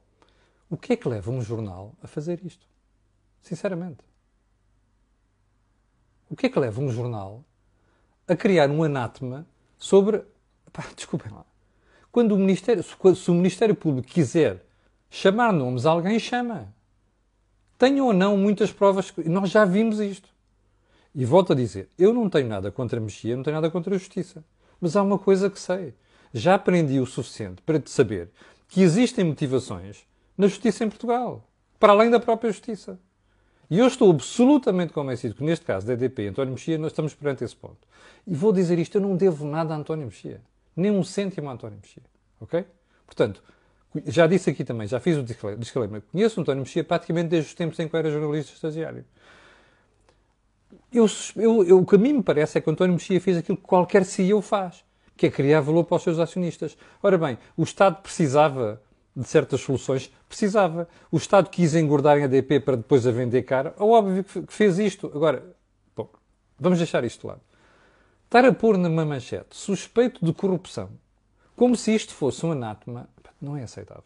o 0.69 0.75
que 0.75 0.93
é 0.93 0.95
que 0.97 1.07
leva 1.07 1.31
um 1.31 1.41
jornal 1.41 1.93
a 2.01 2.07
fazer 2.07 2.43
isto? 2.43 2.67
Sinceramente. 3.41 4.03
O 6.29 6.35
que 6.35 6.47
é 6.47 6.49
que 6.49 6.59
leva 6.59 6.81
um 6.81 6.89
jornal 6.89 7.43
a 8.27 8.35
criar 8.35 8.69
um 8.69 8.83
anátema 8.83 9.45
sobre. 9.77 10.23
Pá, 10.71 10.85
desculpem 10.95 11.31
lá. 11.31 11.45
Quando 12.11 12.33
o 12.33 12.37
Ministério, 12.37 12.83
se 12.83 13.31
o 13.31 13.33
Ministério 13.33 13.75
Público 13.75 14.07
quiser 14.07 14.65
chamar 15.09 15.51
nomes, 15.51 15.85
alguém 15.85 16.19
chama. 16.19 16.73
Tenham 17.81 18.05
ou 18.05 18.13
não 18.13 18.37
muitas 18.37 18.71
provas. 18.71 19.11
Nós 19.25 19.49
já 19.49 19.65
vimos 19.65 19.99
isto. 19.99 20.29
E 21.15 21.25
volto 21.25 21.51
a 21.51 21.55
dizer: 21.55 21.89
eu 21.97 22.13
não 22.13 22.29
tenho 22.29 22.47
nada 22.47 22.69
contra 22.69 22.99
a 22.99 23.01
mexia, 23.01 23.35
não 23.35 23.41
tenho 23.41 23.55
nada 23.55 23.71
contra 23.71 23.95
a 23.95 23.97
justiça. 23.97 24.45
Mas 24.79 24.95
há 24.95 25.01
uma 25.01 25.17
coisa 25.17 25.49
que 25.49 25.59
sei. 25.59 25.95
Já 26.31 26.53
aprendi 26.53 26.99
o 26.99 27.07
suficiente 27.07 27.59
para 27.63 27.79
te 27.79 27.89
saber 27.89 28.29
que 28.67 28.83
existem 28.83 29.25
motivações 29.25 30.05
na 30.37 30.45
justiça 30.45 30.83
em 30.83 30.89
Portugal, 30.89 31.43
para 31.79 31.91
além 31.91 32.11
da 32.11 32.19
própria 32.19 32.51
justiça. 32.51 32.99
E 33.67 33.79
eu 33.79 33.87
estou 33.87 34.11
absolutamente 34.11 34.93
convencido 34.93 35.33
que, 35.33 35.43
neste 35.43 35.65
caso 35.65 35.87
da 35.87 35.93
EDP 35.93 36.21
e 36.21 36.27
António 36.27 36.53
Mexia, 36.53 36.77
nós 36.77 36.91
estamos 36.91 37.15
perante 37.15 37.43
esse 37.43 37.55
ponto. 37.55 37.79
E 38.27 38.35
vou 38.35 38.53
dizer 38.53 38.77
isto, 38.77 38.95
eu 38.95 39.01
não 39.01 39.15
devo 39.15 39.43
nada 39.43 39.73
a 39.73 39.77
António 39.77 40.05
Mexia. 40.05 40.39
Nem 40.75 40.91
um 40.91 41.03
cêntimo 41.03 41.49
a 41.49 41.53
António 41.53 41.79
Mexia. 41.81 42.03
Ok? 42.39 42.63
Portanto, 43.07 43.41
já 44.05 44.25
disse 44.27 44.49
aqui 44.49 44.63
também, 44.63 44.87
já 44.87 44.99
fiz 44.99 45.17
o 45.17 45.23
disclaimer, 45.23 46.01
conheço 46.11 46.39
António 46.39 46.63
Mexia 46.63 46.83
praticamente 46.83 47.29
desde 47.29 47.49
os 47.49 47.53
tempos 47.53 47.77
em 47.79 47.87
que 47.87 47.95
eu 47.95 47.99
era 47.99 48.09
jornalista 48.09 48.53
estagiário. 48.53 49.03
Eu, 50.91 51.05
eu, 51.35 51.63
eu, 51.63 51.79
o 51.79 51.85
que 51.85 51.95
a 51.95 51.97
mim 51.97 52.13
me 52.13 52.23
parece 52.23 52.57
é 52.57 52.61
que 52.61 52.69
António 52.69 52.93
Mexia 52.93 53.19
fez 53.19 53.37
aquilo 53.37 53.57
que 53.57 53.63
qualquer 53.63 54.05
CEO 54.05 54.41
faz, 54.41 54.83
que 55.17 55.27
é 55.27 55.31
criar 55.31 55.61
valor 55.61 55.83
para 55.83 55.97
os 55.97 56.03
seus 56.03 56.19
acionistas. 56.19 56.77
Ora 57.03 57.17
bem, 57.17 57.37
o 57.57 57.63
Estado 57.63 58.01
precisava 58.01 58.81
de 59.15 59.27
certas 59.27 59.61
soluções, 59.61 60.11
precisava. 60.27 60.87
O 61.11 61.17
Estado 61.17 61.49
quis 61.49 61.75
engordar 61.75 62.17
em 62.17 62.23
ADP 62.23 62.61
para 62.61 62.77
depois 62.77 63.05
a 63.05 63.11
vender 63.11 63.43
cara. 63.43 63.75
É 63.77 63.83
óbvio 63.83 64.23
que 64.23 64.53
fez 64.53 64.79
isto. 64.79 65.11
Agora, 65.13 65.55
bom, 65.95 66.09
vamos 66.59 66.77
deixar 66.77 67.03
isto 67.03 67.21
de 67.21 67.27
lado. 67.27 67.41
Estar 68.25 68.45
a 68.45 68.53
pôr 68.53 68.77
numa 68.77 69.05
manchete 69.05 69.55
suspeito 69.57 70.25
de 70.25 70.33
corrupção, 70.33 70.89
como 71.55 71.75
se 71.75 71.93
isto 71.93 72.13
fosse 72.13 72.45
um 72.45 72.53
anátema, 72.53 73.09
não 73.41 73.57
é 73.57 73.63
aceitável. 73.63 74.03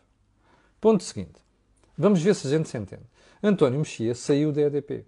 Ponto 0.79 1.03
seguinte. 1.03 1.41
Vamos 1.97 2.21
ver 2.21 2.35
se 2.35 2.47
a 2.47 2.49
gente 2.49 2.69
se 2.69 2.77
entende. 2.77 3.03
António 3.41 3.79
Mexia 3.79 4.15
saiu 4.15 4.51
da 4.51 4.61
EDP. 4.61 5.05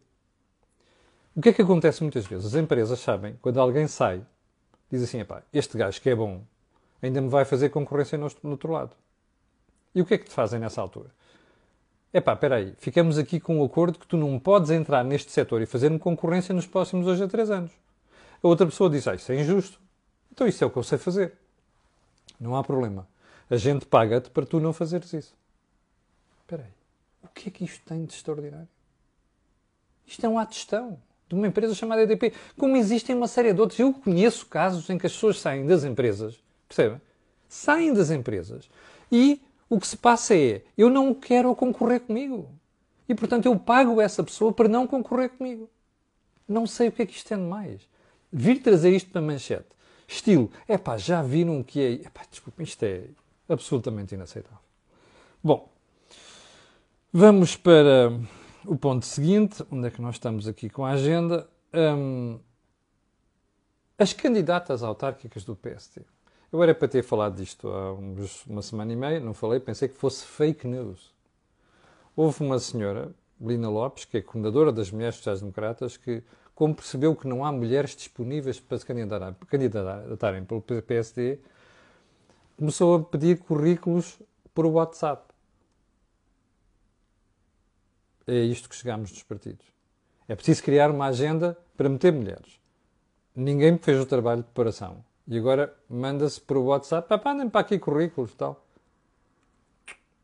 O 1.36 1.42
que 1.42 1.50
é 1.50 1.54
que 1.54 1.62
acontece 1.62 2.02
muitas 2.02 2.26
vezes? 2.26 2.48
As 2.48 2.56
empresas 2.56 3.00
sabem, 3.00 3.38
quando 3.42 3.60
alguém 3.60 3.88
sai, 3.88 4.24
diz 4.90 5.04
assim, 5.04 5.20
este 5.54 5.78
gajo 5.78 6.02
que 6.02 6.10
é 6.10 6.16
bom, 6.16 6.42
ainda 7.02 7.22
me 7.22 7.30
vai 7.30 7.46
fazer 7.46 7.70
concorrência 7.70 8.18
no 8.18 8.28
outro 8.50 8.72
lado. 8.72 8.96
E 9.94 10.02
o 10.02 10.06
que 10.06 10.16
é 10.16 10.18
que 10.18 10.26
te 10.26 10.32
fazem 10.32 10.60
nessa 10.60 10.82
altura? 10.82 11.10
É 12.12 12.22
pá, 12.22 12.34
espera 12.34 12.56
aí, 12.56 12.74
ficamos 12.78 13.18
aqui 13.18 13.40
com 13.40 13.60
um 13.60 13.66
acordo 13.66 14.00
que 14.00 14.08
tu 14.08 14.18
não 14.18 14.40
podes 14.40 14.72
entrar 14.72 15.04
neste 15.04 15.32
setor 15.32 15.62
e 15.62 15.66
fazer-me 15.66 16.00
concorrência 16.00 16.56
nos 16.56 16.66
próximos 16.66 17.06
dois 17.06 17.22
a 17.22 17.28
três 17.28 17.52
anos. 17.52 17.72
A 18.42 18.48
outra 18.48 18.66
pessoa 18.66 18.90
diz, 18.90 19.08
ah, 19.08 19.16
isso 19.16 19.32
é 19.32 19.42
injusto. 19.42 19.80
Então 20.32 20.48
isso 20.48 20.64
é 20.64 20.68
o 20.68 20.70
que 20.70 20.78
eu 20.78 20.84
sei 20.84 20.98
fazer. 20.98 21.34
Não 22.40 22.56
há 22.56 22.64
problema. 22.64 23.08
A 23.50 23.56
gente 23.58 23.86
paga-te 23.86 24.30
para 24.30 24.46
tu 24.46 24.60
não 24.60 24.74
fazeres 24.74 25.12
isso. 25.14 25.36
Espera 26.42 26.64
aí, 26.64 26.74
o 27.24 27.28
que 27.30 27.50
é 27.50 27.52
que 27.52 27.64
isto 27.64 27.84
tem 27.86 28.06
de 28.06 28.14
extraordinário? 28.14 28.68
Isto 30.06 30.26
é 30.26 30.30
um 30.30 30.40
ato 30.40 30.52
de 30.52 30.58
gestão 30.58 30.98
de 31.28 31.36
uma 31.36 31.48
empresa 31.48 31.76
chamada 31.76 32.02
EDP. 32.02 32.34
Como 32.58 32.78
existem 32.78 33.16
uma 33.16 33.28
série 33.28 33.54
de 33.54 33.60
outros. 33.60 33.80
Eu 33.80 33.94
conheço 33.94 34.46
casos 34.46 34.90
em 34.90 34.98
que 34.98 35.06
as 35.06 35.14
pessoas 35.14 35.40
saem 35.40 35.66
das 35.66 35.84
empresas, 35.84 36.42
percebem? 36.68 37.02
Saem 37.50 37.94
das 37.94 38.10
empresas 38.10 38.70
e 39.12 39.42
o 39.70 39.80
que 39.80 39.88
se 39.88 39.98
passa 39.98 40.36
é, 40.36 40.62
eu 40.78 40.90
não 40.90 41.14
quero 41.14 41.54
concorrer 41.56 42.02
comigo. 42.02 42.50
E, 43.08 43.16
portanto, 43.16 43.46
eu 43.46 43.58
pago 43.58 44.02
essa 44.02 44.24
pessoa 44.24 44.52
para 44.52 44.68
não 44.68 44.86
concorrer 44.88 45.30
comigo. 45.30 45.70
Não 46.48 46.66
sei 46.66 46.90
o 46.90 46.92
que 46.92 47.02
é 47.02 47.06
que 47.06 47.16
isto 47.16 47.34
é 47.34 47.38
de 47.38 47.44
mais. 47.44 47.82
Vir 48.32 48.62
trazer 48.62 48.92
isto 48.92 49.10
para 49.10 49.22
manchete. 49.22 49.68
Estilo, 50.08 50.50
é 50.68 50.78
pá, 50.78 50.98
já 50.98 51.22
viram 51.22 51.60
o 51.60 51.64
que 51.64 51.82
é. 51.82 51.92
Epá, 51.94 52.22
desculpa, 52.30 52.64
isto 52.64 52.84
é 52.84 53.04
absolutamente 53.50 54.16
inaceitável. 54.16 54.60
Bom, 55.44 55.72
vamos 57.12 57.56
para 57.56 58.12
o 58.66 58.76
ponto 58.76 59.06
seguinte, 59.06 59.64
onde 59.72 59.88
é 59.88 59.92
que 59.92 60.02
nós 60.02 60.16
estamos 60.16 60.48
aqui 60.48 60.70
com 60.70 60.86
a 60.86 60.92
agenda. 60.92 61.48
Um, 61.74 62.40
as 63.98 64.14
candidatas 64.14 64.84
autárquicas 64.84 65.44
do 65.44 65.56
PST. 65.56 66.02
Eu 66.52 66.62
era 66.64 66.74
para 66.74 66.88
ter 66.88 67.04
falado 67.04 67.36
disto 67.36 67.68
há 67.68 67.94
uns, 67.94 68.46
uma 68.46 68.62
semana 68.62 68.94
e 68.94 68.96
meia, 68.96 69.20
não 69.20 69.34
falei, 69.34 69.60
pensei 69.60 69.88
que 69.88 69.96
fosse 69.96 70.26
fake 70.26 70.68
news. 70.68 71.14
Houve 72.16 72.44
uma 72.44 72.60
senhora, 72.60 73.14
Lina 73.40 73.70
Lopes, 73.70 74.06
que 74.06 74.18
é 74.18 74.22
coordenadora 74.22 74.72
das 74.72 74.92
Mulheres 74.92 75.16
Sociais 75.16 75.42
Democratas, 75.42 75.98
que, 75.98 76.24
como 76.56 76.74
percebeu 76.74 77.16
que 77.16 77.28
não 77.28 77.44
há 77.44 77.52
mulheres 77.52 77.96
disponíveis 77.96 78.60
para 78.60 78.78
se 78.78 78.86
candidatarem 78.86 80.46
pelo 80.46 80.62
PSD, 80.62 81.40
começou 82.58 82.96
a 82.96 83.04
pedir 83.04 83.38
currículos 83.40 84.20
por 84.54 84.66
WhatsApp. 84.66 85.24
É 88.26 88.40
isto 88.42 88.68
que 88.68 88.76
chegamos 88.76 89.12
nos 89.12 89.24
partidos. 89.24 89.66
É 90.28 90.36
preciso 90.36 90.64
criar 90.64 90.92
uma 90.92 91.06
agenda 91.06 91.58
para 91.78 91.88
meter 91.88 92.12
mulheres. 92.12 92.60
Ninguém 93.36 93.78
fez 93.78 94.00
o 94.00 94.06
trabalho 94.06 94.42
de 94.42 94.48
preparação. 94.48 95.06
E 95.28 95.38
agora 95.38 95.74
manda-se 95.88 96.42
o 96.48 96.60
WhatsApp, 96.64 97.08
pá, 97.08 97.22
mandem 97.24 97.50
para 97.50 97.62
aqui 97.62 97.78
currículos 97.78 98.32
e 98.32 98.36
tal. 98.36 98.66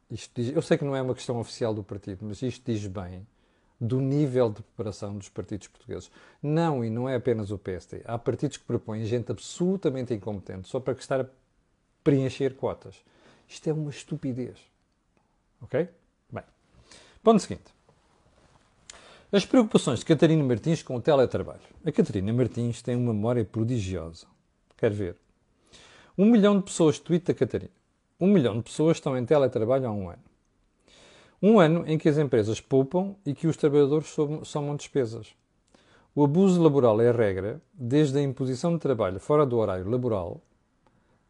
Isto 0.10 0.42
diz, 0.42 0.56
eu 0.56 0.62
sei 0.62 0.78
que 0.78 0.84
não 0.84 0.96
é 0.96 1.02
uma 1.02 1.13
questão 1.13 1.40
oficial 1.40 1.74
do 1.74 1.84
partido, 1.84 2.25
mas 2.25 2.42
isto 2.42 2.63
diz 2.66 2.86
bem 2.88 3.25
do 3.80 4.00
nível 4.00 4.50
de 4.50 4.62
preparação 4.62 5.18
dos 5.18 5.30
partidos 5.30 5.68
portugueses. 5.68 6.10
Não, 6.42 6.84
e 6.84 6.90
não 6.90 7.08
é 7.08 7.16
apenas 7.16 7.52
o 7.52 7.58
PST. 7.58 8.02
Há 8.06 8.18
partidos 8.18 8.58
que 8.58 8.63
propõem 8.63 9.06
gente 9.06 9.32
absolutamente 9.32 10.13
incompetente 10.13 10.68
só 10.68 10.80
para 10.80 10.94
estar 10.94 11.25
preencher 12.03 12.55
cotas. 12.55 12.95
Isto 13.48 13.69
é 13.69 13.74
uma 13.74 13.89
estupidez. 13.89 14.57
Ok? 15.62 15.88
Bem, 16.31 16.43
ponto 17.24 17.39
seguinte. 17.39 17.74
As 19.31 19.45
preocupações 19.45 20.00
de 20.00 20.05
Catarina 20.05 20.43
Martins 20.43 20.83
com 20.83 20.95
o 20.95 21.01
teletrabalho. 21.01 21.62
A 21.86 21.91
Catarina 21.91 22.31
Martins 22.31 22.81
tem 22.81 22.95
uma 22.95 23.13
memória 23.13 23.43
prodigiosa. 23.43 24.27
Quer 24.77 24.91
ver? 24.91 25.17
Um 26.17 26.25
milhão 26.25 26.60
de 26.60 26.65
pessoas 26.65 27.00
tweeta 27.00 27.33
Catarina. 27.33 27.72
Um 28.19 28.27
milhão 28.27 28.57
de 28.57 28.63
pessoas 28.63 28.98
estão 28.98 29.17
em 29.17 29.25
teletrabalho 29.25 29.88
há 29.88 29.91
um 29.91 30.10
ano. 30.10 30.24
Um 31.41 31.60
ano 31.60 31.83
em 31.88 31.98
que 31.98 32.07
as 32.07 32.17
empresas 32.17 32.62
poupam 32.62 33.15
e 33.25 33.33
que 33.33 33.48
os 33.48 33.57
trabalhadores 33.57 34.15
somam 34.43 34.75
despesas. 34.75 35.33
O 36.15 36.24
abuso 36.24 36.62
laboral 36.62 37.01
é 37.01 37.10
a 37.10 37.12
regra, 37.12 37.60
desde 37.74 38.19
a 38.19 38.22
imposição 38.22 38.74
de 38.74 38.79
trabalho 38.79 39.19
fora 39.19 39.45
do 39.45 39.57
horário 39.57 39.89
laboral, 39.89 40.39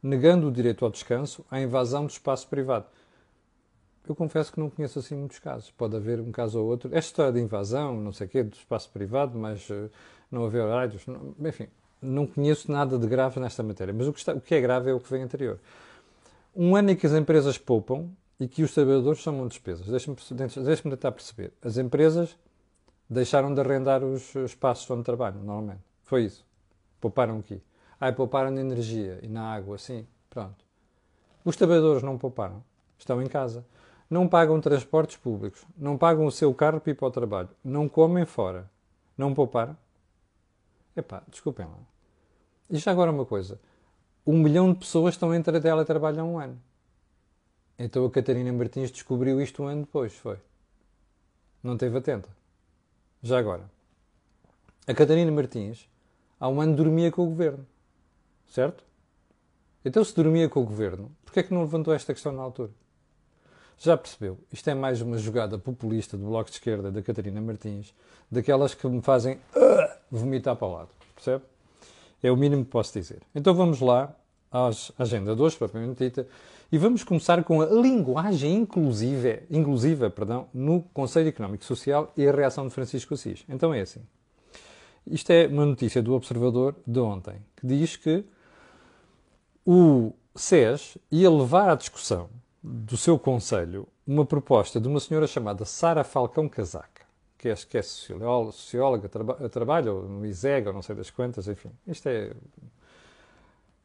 negando 0.04 0.50
o 0.50 0.52
direito 0.52 0.84
ao 0.84 0.92
descanso, 0.92 1.46
à 1.50 1.62
invasão 1.62 2.06
do 2.06 2.12
espaço 2.12 2.48
privado. 2.50 2.86
Eu 4.08 4.14
confesso 4.14 4.52
que 4.52 4.60
não 4.60 4.70
conheço 4.70 5.00
assim 5.00 5.16
muitos 5.16 5.40
casos. 5.40 5.72
Pode 5.72 5.96
haver 5.96 6.20
um 6.20 6.30
caso 6.30 6.60
ou 6.60 6.68
outro. 6.68 6.90
Esta 6.90 7.10
história 7.10 7.32
de 7.32 7.40
invasão, 7.40 7.96
não 8.02 8.12
sei 8.12 8.28
o 8.28 8.30
quê, 8.30 8.44
do 8.44 8.54
espaço 8.54 8.90
privado, 8.90 9.40
mas 9.40 9.70
uh, 9.70 9.90
não 10.30 10.46
haver 10.46 10.62
horários, 10.62 11.08
não, 11.08 11.34
enfim, 11.40 11.68
não 12.02 12.28
conheço 12.28 12.70
nada 12.70 13.00
de 13.00 13.08
grave 13.08 13.40
nesta 13.40 13.64
matéria, 13.64 13.94
mas 13.94 14.06
o 14.06 14.12
que, 14.12 14.20
está, 14.20 14.34
o 14.34 14.42
que, 14.42 14.54
é 14.54 14.60
grave 14.60 14.92
é 14.92 14.94
o 14.94 15.00
que 15.00 15.10
vem 15.10 15.24
anterior. 15.24 15.58
Um 16.54 16.76
ano 16.76 16.92
em 16.92 16.96
que 16.98 17.08
as 17.08 17.14
empresas 17.14 17.58
poupam 17.58 18.10
e 18.40 18.48
que 18.48 18.62
os 18.62 18.74
trabalhadores 18.74 19.20
chamam 19.20 19.48
despesas. 19.48 19.88
Deixe-me 19.88 20.18
deixe 20.66 20.84
tentar 20.84 21.12
perceber. 21.14 21.54
As 21.62 21.78
empresas 21.78 22.36
deixaram 23.10 23.54
de 23.54 23.62
arrendar 23.62 24.04
os 24.04 24.36
espaços 24.36 24.90
onde 24.92 25.04
trabalham, 25.04 25.40
normalmente. 25.40 25.82
Foi 26.04 26.26
isso. 26.26 26.46
Pouparam 27.00 27.40
aqui. 27.40 27.62
Ah, 28.06 28.12
pouparam 28.12 28.52
na 28.52 28.60
energia 28.60 29.18
e 29.24 29.30
na 29.30 29.54
água, 29.54 29.78
sim. 29.78 30.06
Pronto. 30.30 30.66
Os 31.46 31.56
trabalhadores 31.56 32.04
não 32.04 32.18
pouparam. 32.18 32.62
Estão 32.98 33.24
em 33.24 33.28
casa. 33.28 33.66
Não 34.10 34.28
pagam 34.28 34.60
transportes 34.60 35.16
públicos. 35.16 35.64
Não 35.78 35.98
pagam 35.98 36.26
o 36.26 36.32
seu 36.32 36.54
carro 36.54 36.82
para 36.82 36.92
ir 36.92 36.96
para 36.96 37.08
o 37.08 37.12
trabalho. 37.12 37.48
Não 37.64 37.88
comem 37.88 38.26
fora. 38.26 38.70
Não 39.18 39.34
pouparam? 39.34 39.78
Epá, 40.98 41.24
desculpem 41.30 41.66
lá. 41.66 41.78
E 42.70 42.78
já 42.78 42.92
agora 42.92 43.10
uma 43.10 43.26
coisa. 43.26 43.58
Um 44.28 44.38
milhão 44.38 44.74
de 44.74 44.80
pessoas 44.80 45.14
estão 45.14 45.34
em 45.34 45.42
teletrabalho 45.42 46.20
há 46.20 46.24
um 46.26 46.38
ano. 46.38 46.62
Então 47.80 48.04
a 48.04 48.12
Catarina 48.12 48.52
Martins 48.52 48.92
descobriu 48.92 49.40
isto 49.40 49.64
um 49.64 49.68
ano 49.68 49.84
depois, 49.84 50.14
foi. 50.14 50.40
Não 51.64 51.78
teve 51.78 51.98
atenta. 51.98 52.28
Já 53.22 53.40
agora. 53.40 53.64
A 54.86 54.94
Catarina 54.94 55.32
Martins 55.32 55.88
há 56.38 56.50
um 56.50 56.60
ano 56.60 56.76
dormia 56.76 57.10
com 57.10 57.24
o 57.24 57.30
governo. 57.30 57.66
Certo? 58.54 58.84
Então 59.84 60.04
se 60.04 60.16
dormia 60.16 60.48
com 60.48 60.60
o 60.60 60.64
governo, 60.64 61.12
porquê 61.26 61.40
é 61.40 61.44
que 61.44 61.52
não 61.52 61.62
levantou 61.62 61.92
esta 61.92 62.14
questão 62.14 62.32
na 62.32 62.44
altura? 62.44 62.70
Já 63.80 63.98
percebeu? 63.98 64.38
Isto 64.52 64.70
é 64.70 64.76
mais 64.76 65.02
uma 65.02 65.18
jogada 65.18 65.58
populista 65.58 66.16
do 66.16 66.28
Bloco 66.28 66.52
de 66.52 66.58
Esquerda 66.58 66.92
da 66.92 67.02
Catarina 67.02 67.42
Martins, 67.42 67.96
daquelas 68.30 68.76
que 68.76 68.86
me 68.86 69.02
fazem 69.02 69.38
uh, 69.56 69.90
vomitar 70.12 70.56
para 70.56 70.68
o 70.68 70.72
lado. 70.72 70.90
Percebe? 71.16 71.44
É 72.22 72.32
o 72.32 72.38
mínimo 72.38 72.64
que 72.64 72.70
posso 72.70 72.94
dizer. 72.94 73.24
Então 73.34 73.56
vamos 73.56 73.80
lá 73.80 74.16
à 74.52 74.70
agenda 75.00 75.34
hoje, 75.34 75.58
propriamente 75.58 76.04
dita, 76.04 76.28
e 76.72 76.78
vamos 76.78 77.04
começar 77.04 77.44
com 77.44 77.60
a 77.60 77.66
linguagem 77.66 78.54
inclusiva, 78.54 79.40
inclusiva 79.50 80.12
perdão, 80.12 80.48
no 80.54 80.84
Conselho 80.94 81.30
Económico 81.30 81.64
e 81.64 81.68
Social 81.68 82.14
e 82.16 82.28
a 82.28 82.32
reação 82.32 82.68
de 82.68 82.74
Francisco 82.76 83.16
Assis. 83.16 83.44
Então 83.50 83.74
é 83.74 83.82
assim. 83.82 84.02
Isto 85.08 85.32
é 85.32 85.48
uma 85.48 85.66
notícia 85.66 86.04
do 86.04 86.14
Observador 86.14 86.76
de 86.86 87.00
ontem, 87.00 87.38
que 87.56 87.66
diz 87.66 87.96
que 87.96 88.24
o 89.66 90.14
SES 90.36 90.98
ia 91.12 91.30
levar 91.30 91.70
à 91.70 91.76
discussão 91.76 92.30
do 92.62 92.98
seu 92.98 93.20
conselho 93.20 93.88
uma 94.06 94.26
proposta 94.26 94.80
de 94.80 94.88
uma 94.88 95.00
senhora 95.00 95.28
chamada 95.28 95.66
Sara 95.66 96.04
Falcão 96.04 96.50
Casaca, 96.50 97.06
que 97.38 97.50
acho 97.50 97.68
que 97.68 97.78
é 97.78 97.82
socióloga, 97.82 98.52
socióloga 98.52 99.10
traba, 99.10 99.50
trabalha 99.50 99.92
no 99.92 100.26
ISEG 100.26 100.68
ou 100.68 100.74
não 100.74 100.82
sei 100.82 100.96
das 100.96 101.10
quantas, 101.10 101.48
enfim. 101.48 101.72
Isto 101.88 102.10
é. 102.10 102.34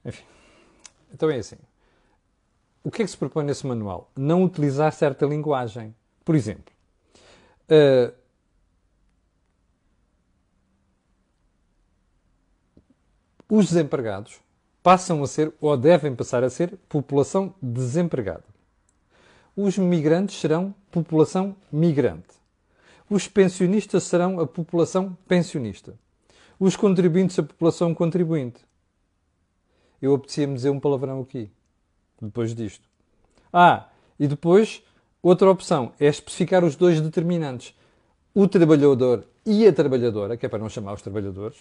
Enfim. 0.04 0.24
Então 1.12 1.30
é 1.30 1.36
assim. 1.38 1.56
O 2.82 2.90
que 2.90 3.02
é 3.02 3.04
que 3.04 3.10
se 3.10 3.16
propõe 3.16 3.44
nesse 3.44 3.66
manual? 3.66 4.10
Não 4.16 4.42
utilizar 4.44 4.92
certa 4.92 5.26
linguagem. 5.26 5.94
Por 6.24 6.34
exemplo, 6.34 6.72
uh, 7.70 8.14
os 13.48 13.66
desempregados 13.66 14.40
passam 14.88 15.22
a 15.22 15.26
ser, 15.26 15.52
ou 15.60 15.76
devem 15.76 16.16
passar 16.16 16.42
a 16.42 16.48
ser, 16.48 16.74
população 16.88 17.52
desempregada. 17.60 18.44
Os 19.54 19.76
migrantes 19.76 20.40
serão 20.40 20.74
população 20.90 21.54
migrante. 21.70 22.34
Os 23.10 23.28
pensionistas 23.28 24.04
serão 24.04 24.40
a 24.40 24.46
população 24.46 25.14
pensionista. 25.28 25.92
Os 26.58 26.74
contribuintes 26.74 27.38
a 27.38 27.42
população 27.42 27.94
contribuinte. 27.94 28.64
Eu 30.00 30.14
apetecia-me 30.14 30.54
dizer 30.54 30.70
um 30.70 30.80
palavrão 30.80 31.20
aqui, 31.20 31.50
depois 32.18 32.54
disto. 32.54 32.88
Ah, 33.52 33.88
e 34.18 34.26
depois, 34.26 34.82
outra 35.22 35.50
opção 35.50 35.92
é 36.00 36.06
especificar 36.06 36.64
os 36.64 36.76
dois 36.76 36.98
determinantes. 36.98 37.74
O 38.34 38.48
trabalhador 38.48 39.26
e 39.44 39.66
a 39.66 39.72
trabalhadora, 39.72 40.38
que 40.38 40.46
é 40.46 40.48
para 40.48 40.60
não 40.60 40.70
chamar 40.70 40.94
os 40.94 41.02
trabalhadores, 41.02 41.58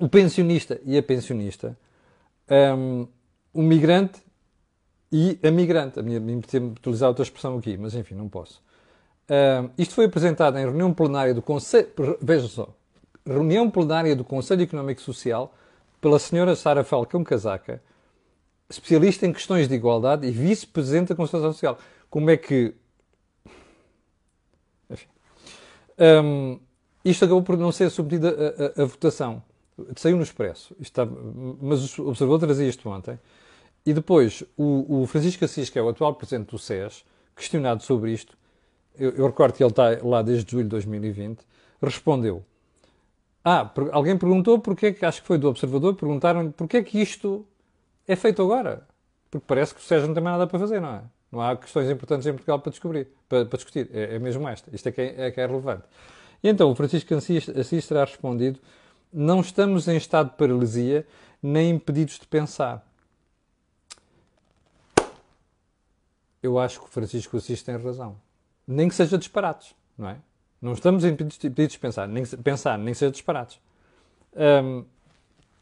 o 0.00 0.08
pensionista 0.08 0.80
e 0.84 0.98
a 0.98 1.02
pensionista, 1.04 1.78
um, 2.50 3.06
o 3.52 3.62
migrante 3.62 4.20
e 5.10 5.38
a 5.42 5.50
migrante. 5.50 5.98
A 5.98 6.02
minha, 6.02 6.20
me 6.20 6.36
utilizar 6.36 7.08
outra 7.08 7.22
expressão 7.22 7.58
aqui, 7.58 7.76
mas 7.76 7.94
enfim, 7.94 8.14
não 8.14 8.28
posso. 8.28 8.62
Um, 9.28 9.70
isto 9.76 9.94
foi 9.94 10.04
apresentado 10.04 10.56
em 10.58 10.62
reunião 10.62 10.92
plenária 10.92 11.34
do 11.34 11.42
Conselho. 11.42 11.88
Veja 12.20 12.48
só. 12.48 12.74
Reunião 13.26 13.68
plenária 13.70 14.14
do 14.14 14.24
Conselho 14.24 14.62
Económico 14.62 15.00
e 15.00 15.04
Social 15.04 15.52
pela 16.00 16.18
senhora 16.18 16.54
Sara 16.54 16.84
Falcão 16.84 17.24
Casaca, 17.24 17.82
especialista 18.70 19.26
em 19.26 19.32
questões 19.32 19.66
de 19.66 19.74
igualdade 19.74 20.26
e 20.26 20.30
vice-presidente 20.30 21.08
da 21.08 21.16
Conselho 21.16 21.42
Social. 21.42 21.78
Como 22.08 22.30
é 22.30 22.36
que. 22.36 22.72
Enfim. 24.88 25.08
Um, 25.98 26.60
isto 27.04 27.24
acabou 27.24 27.42
por 27.42 27.56
não 27.56 27.72
ser 27.72 27.90
submetido 27.90 28.28
a, 28.28 28.80
a, 28.80 28.82
a 28.82 28.86
votação. 28.86 29.42
Saiu 29.96 30.16
no 30.16 30.22
Expresso. 30.22 30.74
Está, 30.80 31.06
mas 31.60 31.98
o 31.98 32.08
Observador 32.08 32.40
trazia 32.40 32.68
isto 32.68 32.88
ontem. 32.88 33.18
E 33.84 33.92
depois, 33.92 34.42
o, 34.56 35.02
o, 35.02 35.06
Francisco 35.06 35.44
Assis, 35.44 35.70
que 35.70 35.78
é 35.78 35.82
o 35.82 35.88
atual 35.88 36.14
presidente 36.14 36.50
do 36.50 36.58
SES, 36.58 37.04
questionado 37.36 37.82
sobre 37.82 38.12
isto, 38.12 38.36
eu, 38.98 39.10
eu 39.10 39.26
recordo 39.26 39.54
que 39.54 39.62
ele 39.62 39.70
está 39.70 39.98
lá 40.02 40.22
desde 40.22 40.50
julho 40.50 40.64
de 40.64 40.70
2020, 40.70 41.40
respondeu. 41.80 42.42
Ah, 43.44 43.70
alguém 43.92 44.18
perguntou 44.18 44.58
porque 44.58 44.86
é 44.86 44.92
que, 44.92 45.04
acho 45.04 45.20
que 45.20 45.26
foi 45.28 45.38
do 45.38 45.48
Observador, 45.48 45.94
perguntaram 45.94 46.50
porque 46.50 46.78
é 46.78 46.82
que 46.82 47.00
isto 47.00 47.46
é 48.08 48.16
feito 48.16 48.42
agora. 48.42 48.86
Porque 49.30 49.44
parece 49.46 49.74
que 49.74 49.80
o 49.80 49.84
SES 49.84 50.06
não 50.06 50.14
tem 50.14 50.22
mais 50.22 50.36
nada 50.36 50.48
para 50.48 50.58
fazer, 50.58 50.80
não 50.80 50.94
é? 50.94 51.02
Não 51.30 51.40
há 51.40 51.56
questões 51.56 51.90
importantes 51.90 52.26
em 52.26 52.32
Portugal 52.32 52.58
para 52.58 52.70
descobrir, 52.70 53.08
para, 53.28 53.44
para 53.44 53.56
discutir. 53.56 53.88
É, 53.92 54.16
é, 54.16 54.18
mesmo 54.18 54.48
esta. 54.48 54.74
Isto 54.74 54.88
é 54.88 54.92
que 54.92 55.00
é, 55.00 55.26
é 55.26 55.30
que 55.30 55.40
é 55.40 55.46
relevante. 55.46 55.84
E 56.42 56.48
então 56.48 56.70
o 56.70 56.74
Francisco 56.74 57.14
Assis, 57.14 57.48
Assis 57.50 57.86
terá 57.86 58.04
respondido 58.04 58.58
não 59.12 59.40
estamos 59.40 59.88
em 59.88 59.96
estado 59.96 60.30
de 60.30 60.36
paralisia 60.36 61.06
nem 61.42 61.70
impedidos 61.70 62.18
de 62.18 62.26
pensar. 62.26 62.86
Eu 66.42 66.58
acho 66.58 66.80
que 66.80 66.86
o 66.86 66.88
Francisco 66.88 67.36
Assis 67.36 67.62
tem 67.62 67.76
razão. 67.76 68.16
Nem 68.66 68.88
que 68.88 68.94
seja 68.94 69.16
disparates, 69.16 69.74
não 69.96 70.08
é? 70.08 70.16
Não 70.60 70.72
estamos 70.72 71.04
impedidos, 71.04 71.72
de 71.72 71.78
pensar, 71.78 72.08
nem, 72.08 72.24
pensar, 72.24 72.78
nem 72.78 72.92
que 72.92 72.98
seja 72.98 73.12
disparates. 73.12 73.60
Hum, 74.34 74.84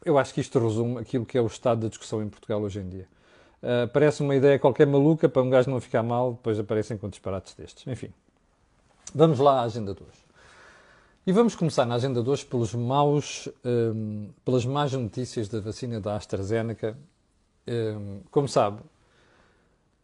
eu 0.03 0.17
acho 0.17 0.33
que 0.33 0.41
isto 0.41 0.59
resume 0.59 0.99
aquilo 0.99 1.25
que 1.25 1.37
é 1.37 1.41
o 1.41 1.47
estado 1.47 1.81
da 1.81 1.87
discussão 1.87 2.21
em 2.21 2.29
Portugal 2.29 2.61
hoje 2.61 2.79
em 2.79 2.89
dia. 2.89 3.07
Uh, 3.61 3.87
parece 3.91 4.21
uma 4.21 4.35
ideia 4.35 4.59
qualquer 4.59 4.85
maluca 4.85 5.27
para 5.27 5.41
um 5.41 5.49
gajo 5.49 5.69
não 5.69 5.81
ficar 5.81 6.03
mal, 6.03 6.33
depois 6.33 6.59
aparecem 6.59 6.97
com 6.97 7.09
disparates 7.09 7.55
destes. 7.55 7.85
Enfim, 7.87 8.13
vamos 9.13 9.39
lá 9.39 9.61
à 9.61 9.63
agenda 9.63 9.93
de 9.93 10.03
hoje. 10.03 10.24
E 11.27 11.31
vamos 11.31 11.55
começar 11.55 11.87
na 11.87 11.95
agenda 11.95 12.21
de 12.21 12.29
hoje 12.29 12.45
pelos 12.45 12.75
maus, 12.75 13.49
um, 13.65 14.29
pelas 14.45 14.63
más 14.63 14.93
notícias 14.93 15.47
da 15.49 15.59
vacina 15.59 15.99
da 15.99 16.15
AstraZeneca. 16.15 16.95
Um, 17.67 18.21
como 18.29 18.47
sabe, 18.47 18.79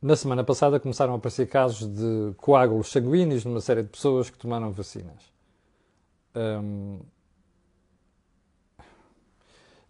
na 0.02 0.16
semana 0.16 0.44
passada 0.44 0.80
começaram 0.80 1.14
a 1.14 1.18
aparecer 1.18 1.48
casos 1.48 1.88
de 1.88 2.34
coágulos 2.38 2.88
sanguíneos 2.88 3.46
numa 3.46 3.62
série 3.62 3.84
de 3.84 3.90
pessoas 3.90 4.32
que 4.32 4.38
tomaram 4.40 4.72
vacinas. 4.72 5.22
Um, 6.36 7.02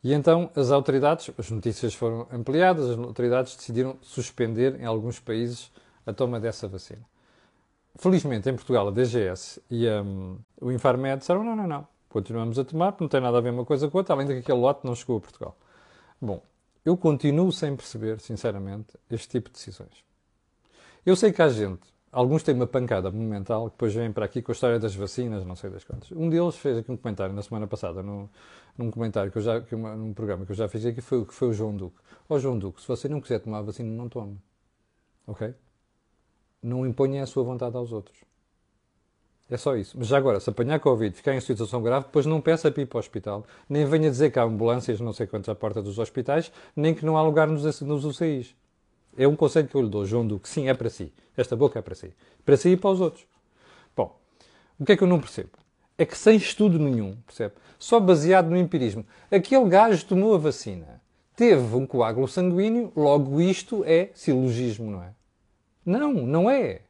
e 0.03 0.12
então 0.12 0.51
as 0.53 0.69
autoridades, 0.69 1.32
as 1.38 1.49
notícias 1.49 1.93
foram 1.93 2.27
ampliadas, 2.29 2.89
as 2.89 2.97
autoridades 2.97 3.56
decidiram 3.56 3.95
suspender 4.01 4.77
em 4.82 4.84
alguns 4.84 5.17
países 5.17 5.71
a 6.06 6.12
toma 6.12 6.41
dessa 6.41 6.67
vacina. 6.67 7.11
Felizmente, 7.95 8.49
em 8.49 8.56
Portugal, 8.56 8.88
a 8.88 8.91
DGS 8.91 9.62
e 9.69 9.88
um, 9.88 10.38
o 10.60 10.71
Infarmed 10.71 11.19
disseram: 11.19 11.43
não, 11.43 11.56
não, 11.56 11.67
não, 11.67 11.88
continuamos 12.10 12.58
a 12.58 12.63
tomar, 12.63 12.95
não 12.99 13.08
tem 13.08 13.19
nada 13.19 13.38
a 13.38 13.41
ver 13.41 13.51
uma 13.51 13.65
coisa 13.65 13.89
com 13.89 13.97
outra, 13.97 14.15
além 14.15 14.27
de 14.27 14.34
que 14.34 14.39
aquele 14.39 14.60
lote 14.60 14.86
não 14.86 14.95
chegou 14.95 15.17
a 15.17 15.21
Portugal. 15.21 15.58
Bom, 16.21 16.41
eu 16.86 16.95
continuo 16.97 17.51
sem 17.51 17.75
perceber, 17.75 18.19
sinceramente, 18.19 18.97
este 19.10 19.27
tipo 19.30 19.49
de 19.49 19.54
decisões. 19.54 20.04
Eu 21.06 21.15
sei 21.15 21.32
que 21.32 21.41
há 21.41 21.49
gente, 21.49 21.82
alguns 22.12 22.43
têm 22.43 22.56
uma 22.56 22.67
pancada 22.67 23.12
momental, 23.12 23.65
que 23.65 23.71
depois 23.71 23.93
vêm 23.93 24.12
para 24.12 24.25
aqui 24.25 24.41
com 24.41 24.51
a 24.51 24.54
história 24.54 24.80
das 24.80 24.95
vacinas, 24.95 25.45
não 25.45 25.56
sei 25.56 25.69
das 25.69 25.84
quantas. 25.84 26.12
Um 26.12 26.30
deles 26.30 26.56
fez 26.56 26.77
aqui 26.77 26.91
um 26.91 26.97
comentário 26.97 27.34
na 27.34 27.41
semana 27.41 27.67
passada, 27.67 28.01
no, 28.01 28.30
num 28.77 28.89
comentário 28.89 29.32
que 29.32 29.38
eu 29.38 29.41
já, 29.41 29.62
que 29.62 29.75
uma, 29.75 29.95
num 29.95 30.13
programa 30.13 30.45
que 30.45 30.51
eu 30.51 30.56
já 30.56 30.67
fiz 30.67 30.86
aqui, 30.86 31.01
foi, 31.01 31.25
que 31.25 31.34
foi 31.34 31.49
o 31.49 31.54
João 31.54 31.75
Duque. 31.75 31.97
Ó 32.30 32.36
oh, 32.36 32.39
João 32.39 32.58
Duque, 32.58 32.82
se 32.82 32.88
você 32.88 33.10
não 33.10 33.19
quiser 33.19 33.39
tomar 33.39 33.60
a 33.60 33.62
vacina, 33.63 33.89
não 33.89 34.08
tome. 34.08 34.38
Ok? 35.27 35.54
Não 36.62 36.86
imponha 36.86 37.24
a 37.24 37.26
sua 37.26 37.43
vontade 37.43 37.76
aos 37.76 37.91
outros. 37.91 38.17
É 39.50 39.58
só 39.58 39.76
isso. 39.76 39.97
Mas 39.97 40.08
já 40.08 40.17
agora, 40.17 40.39
se 40.39 40.50
apanhar 40.50 40.80
Covid, 40.80 41.13
ficar 41.13 41.36
em 41.36 41.41
situação 41.41 41.82
grave, 41.84 42.06
depois 42.06 42.26
não 42.26 42.39
peça 42.39 42.71
para 42.71 42.84
ir 42.84 42.86
para 42.86 42.97
o 42.97 43.00
hospital. 43.00 43.45
Nem 43.67 43.86
venha 43.86 44.10
dizer 44.10 44.32
que 44.32 44.39
há 44.39 44.43
ambulâncias, 44.43 45.02
não 45.02 45.12
sei 45.12 45.28
quantas, 45.28 45.50
à 45.50 45.56
porta 45.56 45.82
dos 45.82 46.00
hospitais, 46.00 46.52
nem 46.74 46.93
que 46.93 47.06
não 47.06 47.17
há 47.17 47.21
lugar 47.21 47.50
nos, 47.50 47.82
nos 47.82 48.06
UCIs. 48.06 48.56
É 49.17 49.28
um 49.28 49.36
conselho 49.36 49.67
que 49.67 49.76
eu 49.76 49.82
lhe 49.82 49.89
dou, 49.89 50.06
João 50.06 50.26
Duque. 50.26 50.47
Sim, 50.47 50.69
é 50.69 50.74
para 50.74 50.89
si. 50.89 51.12
Esta 51.36 51.54
boca 51.54 51.80
é 51.80 51.82
para 51.82 51.95
si. 51.95 52.13
Para 52.45 52.56
si 52.56 52.69
e 52.69 52.78
para 52.78 52.91
os 52.91 53.02
outros. 53.02 53.26
Bom, 53.93 54.17
o 54.80 54.86
que 54.86 54.93
é 54.93 54.97
que 54.97 55.04
eu 55.04 55.08
não 55.08 55.19
percebo? 55.19 55.50
É 55.97 56.06
que 56.06 56.17
sem 56.17 56.38
estudo 56.38 56.80
nenhum, 56.80 57.17
percebe? 57.28 57.56
Só 57.78 58.00
baseado 58.00 58.50
no 58.50 58.56
empirismo. 58.56 59.06
Aquele 59.30 59.67
gajo 59.67 60.06
tomou 60.06 60.34
a 60.34 60.38
vacina, 60.38 61.02
teve 61.36 61.76
um 61.76 61.86
coágulo 61.86 62.28
sanguíneo, 62.28 62.91
logo 62.95 63.41
isto 63.41 63.84
é 63.86 64.10
silogismo, 64.13 64.89
não 64.89 65.04
é? 65.04 65.13
Não, 65.86 66.13
não 66.13 66.50
é. 66.50 66.82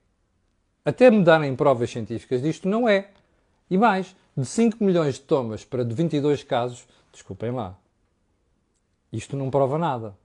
Até 0.83 1.09
me 1.11 1.23
darem 1.23 1.55
provas 1.55 1.89
científicas 1.89 2.41
disto, 2.41 2.67
não 2.67 2.87
é. 2.87 3.09
E 3.69 3.77
mais, 3.77 4.15
de 4.35 4.45
5 4.45 4.83
milhões 4.83 5.15
de 5.15 5.21
tomas 5.21 5.63
para 5.63 5.85
de 5.85 5.93
22 5.93 6.43
casos, 6.43 6.85
desculpem 7.11 7.51
lá, 7.51 7.77
isto 9.11 9.35
não 9.35 9.49
prova 9.49 9.77
nada. 9.77 10.15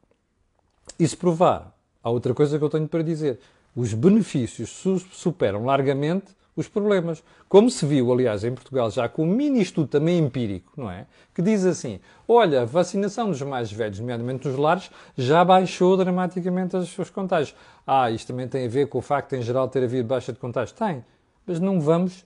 E 0.99 1.07
se 1.07 1.17
provar, 1.17 1.77
há 2.03 2.11
outra 2.11 2.33
coisa 2.33 2.59
que 2.59 2.65
eu 2.65 2.71
tenho 2.71 2.89
para 2.89 3.03
dizer. 3.03 3.41
Os 3.75 3.93
benefícios 3.93 4.71
superam 5.13 5.65
largamente 5.65 6.35
os 6.57 6.67
problemas. 6.67 7.23
Como 7.49 7.71
se 7.71 7.85
viu, 7.85 8.11
aliás, 8.11 8.43
em 8.43 8.53
Portugal, 8.53 8.91
já 8.91 9.09
com 9.09 9.25
um 9.25 9.27
mini 9.27 9.61
estudo 9.61 9.87
também 9.87 10.19
empírico, 10.19 10.73
não 10.77 10.91
é? 10.91 11.07
Que 11.35 11.43
diz 11.43 11.65
assim: 11.67 12.01
olha, 12.27 12.63
a 12.63 12.65
vacinação 12.65 13.31
dos 13.31 13.41
mais 13.43 13.71
velhos, 13.71 14.01
nomeadamente 14.01 14.49
dos 14.49 14.57
lares, 14.59 14.91
já 15.17 15.45
baixou 15.45 15.97
dramaticamente 15.97 16.77
os 16.77 16.89
seus 16.89 17.11
contágios. 17.11 17.55
Ah, 17.87 18.11
isto 18.11 18.29
também 18.29 18.49
tem 18.49 18.65
a 18.65 18.69
ver 18.69 18.89
com 18.89 18.99
o 18.99 19.03
facto 19.03 19.35
em 19.35 19.43
geral, 19.43 19.69
ter 19.69 19.85
havido 19.85 20.09
baixa 20.09 20.33
de 20.33 20.39
contágios? 20.39 20.77
Tem. 20.77 21.05
Mas 21.47 21.61
não 21.61 21.81
vamos 21.81 22.25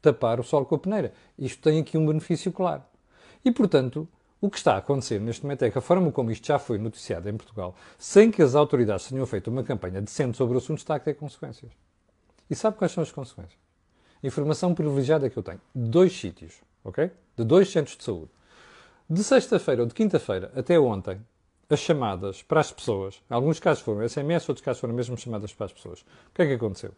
tapar 0.00 0.40
o 0.40 0.42
sol 0.42 0.64
com 0.64 0.76
a 0.76 0.78
peneira. 0.78 1.12
Isto 1.38 1.62
tem 1.62 1.80
aqui 1.80 1.98
um 1.98 2.06
benefício 2.06 2.50
claro. 2.52 2.82
E, 3.44 3.50
portanto, 3.50 4.08
o 4.40 4.48
que 4.48 4.56
está 4.56 4.74
a 4.74 4.78
acontecer 4.78 5.20
neste 5.20 5.42
momento 5.42 5.64
é 5.64 5.70
que 5.70 5.78
a 5.78 5.80
forma 5.80 6.10
como 6.10 6.30
isto 6.30 6.46
já 6.46 6.58
foi 6.58 6.78
noticiado 6.78 7.28
em 7.28 7.36
Portugal, 7.36 7.76
sem 7.98 8.30
que 8.30 8.42
as 8.42 8.54
autoridades 8.54 9.08
tenham 9.08 9.26
feito 9.26 9.48
uma 9.48 9.62
campanha 9.62 10.00
decente 10.00 10.36
sobre 10.36 10.54
o 10.54 10.58
assunto, 10.58 10.78
está 10.78 10.96
a 10.96 11.00
ter 11.00 11.14
consequências. 11.14 11.70
E 12.50 12.54
sabe 12.54 12.76
quais 12.76 12.92
são 12.92 13.02
as 13.02 13.12
consequências? 13.12 13.61
Informação 14.22 14.74
privilegiada 14.74 15.28
que 15.28 15.36
eu 15.36 15.42
tenho. 15.42 15.60
De 15.74 15.88
dois 15.88 16.12
sítios, 16.18 16.54
ok? 16.84 17.10
De 17.36 17.44
dois 17.44 17.70
centros 17.70 17.96
de 17.96 18.04
saúde. 18.04 18.30
De 19.08 19.22
sexta-feira 19.22 19.82
ou 19.82 19.88
de 19.88 19.94
quinta-feira 19.94 20.52
até 20.54 20.78
ontem, 20.78 21.20
as 21.68 21.80
chamadas 21.80 22.42
para 22.42 22.60
as 22.60 22.70
pessoas, 22.70 23.22
em 23.30 23.34
alguns 23.34 23.58
casos 23.58 23.82
foram 23.82 24.06
SMS, 24.06 24.48
outros 24.48 24.64
casos 24.64 24.80
foram 24.80 24.94
mesmo 24.94 25.16
chamadas 25.16 25.52
para 25.52 25.66
as 25.66 25.72
pessoas. 25.72 26.00
O 26.00 26.34
que 26.34 26.42
é 26.42 26.46
que 26.46 26.52
aconteceu? 26.52 26.92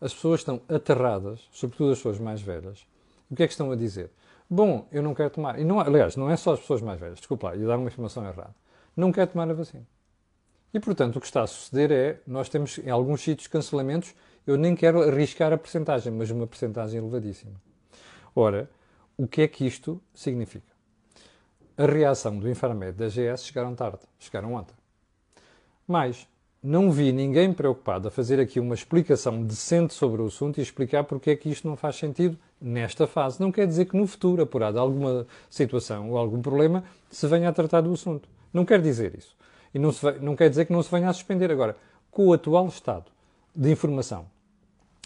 As 0.00 0.12
pessoas 0.12 0.40
estão 0.40 0.60
aterradas, 0.68 1.48
sobretudo 1.50 1.92
as 1.92 1.98
pessoas 1.98 2.18
mais 2.18 2.40
velhas. 2.40 2.86
O 3.30 3.34
que 3.34 3.42
é 3.42 3.46
que 3.46 3.52
estão 3.52 3.70
a 3.72 3.76
dizer? 3.76 4.10
Bom, 4.48 4.86
eu 4.92 5.02
não 5.02 5.14
quero 5.14 5.30
tomar. 5.30 5.58
E 5.58 5.64
não, 5.64 5.80
aliás, 5.80 6.16
não 6.16 6.30
é 6.30 6.36
só 6.36 6.52
as 6.52 6.60
pessoas 6.60 6.82
mais 6.82 7.00
velhas, 7.00 7.18
desculpa 7.18 7.56
ia 7.56 7.66
dar 7.66 7.78
uma 7.78 7.88
informação 7.88 8.24
errada. 8.24 8.54
Não 8.96 9.10
quero 9.10 9.30
tomar 9.30 9.50
a 9.50 9.54
vacina. 9.54 9.86
E, 10.74 10.80
portanto, 10.80 11.16
o 11.16 11.20
que 11.20 11.26
está 11.26 11.42
a 11.42 11.46
suceder 11.46 11.92
é, 11.92 12.20
nós 12.26 12.48
temos 12.48 12.78
em 12.78 12.90
alguns 12.90 13.22
sítios 13.22 13.46
cancelamentos 13.46 14.12
eu 14.46 14.58
nem 14.58 14.74
quero 14.74 15.02
arriscar 15.02 15.52
a 15.52 15.56
percentagem, 15.56 16.12
mas 16.12 16.30
uma 16.30 16.46
percentagem 16.46 16.98
elevadíssima. 16.98 17.54
Ora, 18.34 18.68
o 19.16 19.26
que 19.26 19.42
é 19.42 19.48
que 19.48 19.66
isto 19.66 20.00
significa? 20.12 20.74
A 21.78 21.86
reação 21.86 22.38
do 22.38 22.48
Infarmed 22.48 22.92
da 22.92 23.08
GS 23.08 23.46
chegaram 23.46 23.74
tarde, 23.74 24.00
chegaram 24.18 24.52
ontem. 24.52 24.74
Mas 25.86 26.26
não 26.62 26.90
vi 26.90 27.12
ninguém 27.12 27.52
preocupado 27.52 28.08
a 28.08 28.10
fazer 28.10 28.38
aqui 28.40 28.60
uma 28.60 28.74
explicação 28.74 29.42
decente 29.42 29.94
sobre 29.94 30.20
o 30.20 30.26
assunto 30.26 30.58
e 30.58 30.62
explicar 30.62 31.04
porque 31.04 31.30
é 31.30 31.36
que 31.36 31.48
isto 31.48 31.66
não 31.66 31.76
faz 31.76 31.96
sentido 31.96 32.36
nesta 32.60 33.06
fase. 33.06 33.40
Não 33.40 33.50
quer 33.50 33.66
dizer 33.66 33.86
que 33.86 33.96
no 33.96 34.06
futuro, 34.06 34.42
apurado 34.42 34.78
alguma 34.78 35.26
situação 35.48 36.10
ou 36.10 36.18
algum 36.18 36.42
problema, 36.42 36.84
se 37.10 37.26
venha 37.26 37.48
a 37.48 37.52
tratar 37.52 37.80
do 37.80 37.92
assunto. 37.92 38.28
Não 38.52 38.64
quer 38.64 38.80
dizer 38.80 39.14
isso. 39.16 39.34
E 39.74 39.78
não, 39.78 39.90
vai, 39.90 40.18
não 40.20 40.36
quer 40.36 40.48
dizer 40.48 40.66
que 40.66 40.72
não 40.72 40.82
se 40.82 40.90
venha 40.90 41.10
a 41.10 41.12
suspender. 41.12 41.50
Agora, 41.50 41.76
com 42.10 42.28
o 42.28 42.32
atual 42.32 42.68
estado 42.68 43.06
de 43.54 43.70
informação 43.70 44.26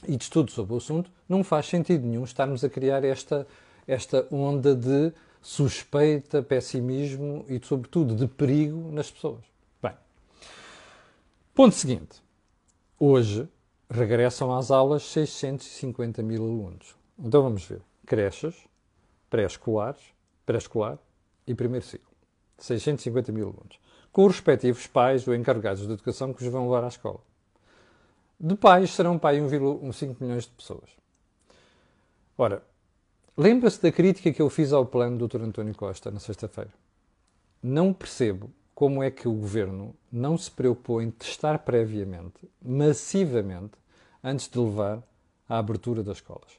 e 0.07 0.17
de 0.17 0.23
estudo 0.23 0.51
sobre 0.51 0.75
o 0.75 0.77
assunto, 0.77 1.11
não 1.29 1.43
faz 1.43 1.67
sentido 1.67 2.07
nenhum 2.07 2.25
estarmos 2.25 2.63
a 2.63 2.69
criar 2.69 3.03
esta, 3.03 3.47
esta 3.87 4.27
onda 4.31 4.75
de 4.75 5.13
suspeita, 5.41 6.43
pessimismo 6.43 7.45
e, 7.49 7.59
sobretudo, 7.65 8.15
de 8.15 8.27
perigo 8.27 8.93
nas 8.93 9.11
pessoas. 9.11 9.41
Bem, 9.83 9.95
ponto 11.55 11.75
seguinte. 11.75 12.23
Hoje 13.01 13.49
regressam 13.91 14.55
às 14.55 14.71
aulas 14.71 15.03
650 15.05 16.23
mil 16.23 16.43
alunos. 16.43 16.95
Então 17.19 17.43
vamos 17.43 17.65
ver. 17.65 17.81
Creches, 18.05 18.55
pré-escolares, 19.31 20.03
pré-escolar 20.45 20.99
e 21.47 21.55
primeiro 21.55 21.87
ciclo. 21.87 22.09
650 22.59 23.33
mil 23.33 23.45
alunos. 23.49 23.79
Com 24.12 24.27
os 24.27 24.33
respectivos 24.33 24.87
pais 24.87 25.27
ou 25.27 25.35
encarregados 25.35 25.87
de 25.87 25.92
educação 25.92 26.33
que 26.33 26.42
os 26.42 26.53
vão 26.53 26.64
levar 26.68 26.85
à 26.85 26.88
escola. 26.88 27.21
De 28.40 28.55
pais 28.55 28.90
serão 28.94 29.18
pai 29.18 29.38
1,5 29.40 30.16
milhões 30.21 30.44
de 30.44 30.51
pessoas. 30.51 30.90
Ora, 32.37 32.62
lembra-se 33.37 33.83
da 33.83 33.90
crítica 33.90 34.33
que 34.33 34.40
eu 34.40 34.49
fiz 34.49 34.73
ao 34.73 34.87
plano 34.87 35.18
do 35.18 35.27
Dr. 35.27 35.42
António 35.42 35.75
Costa 35.75 36.11
na 36.11 36.21
sexta-feira? 36.21 36.71
Não 37.61 37.92
percebo 37.92 38.51
como 38.79 39.03
é 39.03 39.11
que 39.11 39.27
o 39.27 39.33
governo 39.33 39.92
não 40.11 40.38
se 40.38 40.49
preocupou 40.49 41.03
em 41.03 41.11
testar 41.11 41.59
previamente, 41.59 42.49
massivamente, 42.64 43.73
antes 44.23 44.49
de 44.49 44.57
levar 44.57 45.03
à 45.49 45.59
abertura 45.59 46.01
das 46.01 46.18
escolas. 46.18 46.53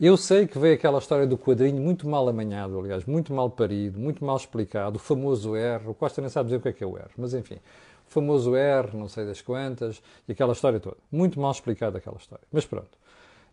Eu 0.00 0.16
sei 0.16 0.44
que 0.48 0.58
veio 0.58 0.74
aquela 0.74 0.98
história 0.98 1.24
do 1.24 1.38
quadrinho 1.38 1.80
muito 1.80 2.08
mal 2.08 2.28
amanhado, 2.28 2.76
aliás, 2.76 3.04
muito 3.04 3.32
mal 3.32 3.48
parido, 3.48 3.96
muito 3.96 4.24
mal 4.24 4.36
explicado, 4.36 4.96
o 4.96 4.98
famoso 4.98 5.54
R. 5.54 5.88
O 5.88 5.94
Costa 5.94 6.20
nem 6.20 6.28
sabe 6.28 6.48
dizer 6.48 6.56
o 6.56 6.60
que 6.60 6.68
é 6.68 6.72
que 6.72 6.82
é 6.82 6.86
o 6.86 6.96
R, 6.96 7.10
mas 7.16 7.32
enfim, 7.32 7.60
o 8.08 8.10
famoso 8.10 8.56
R, 8.56 8.96
não 8.96 9.08
sei 9.08 9.24
das 9.24 9.40
quantas, 9.40 10.02
e 10.28 10.32
aquela 10.32 10.52
história 10.52 10.80
toda. 10.80 10.96
Muito 11.12 11.38
mal 11.38 11.52
explicada 11.52 11.98
aquela 11.98 12.16
história. 12.16 12.44
Mas 12.52 12.66
pronto. 12.66 12.90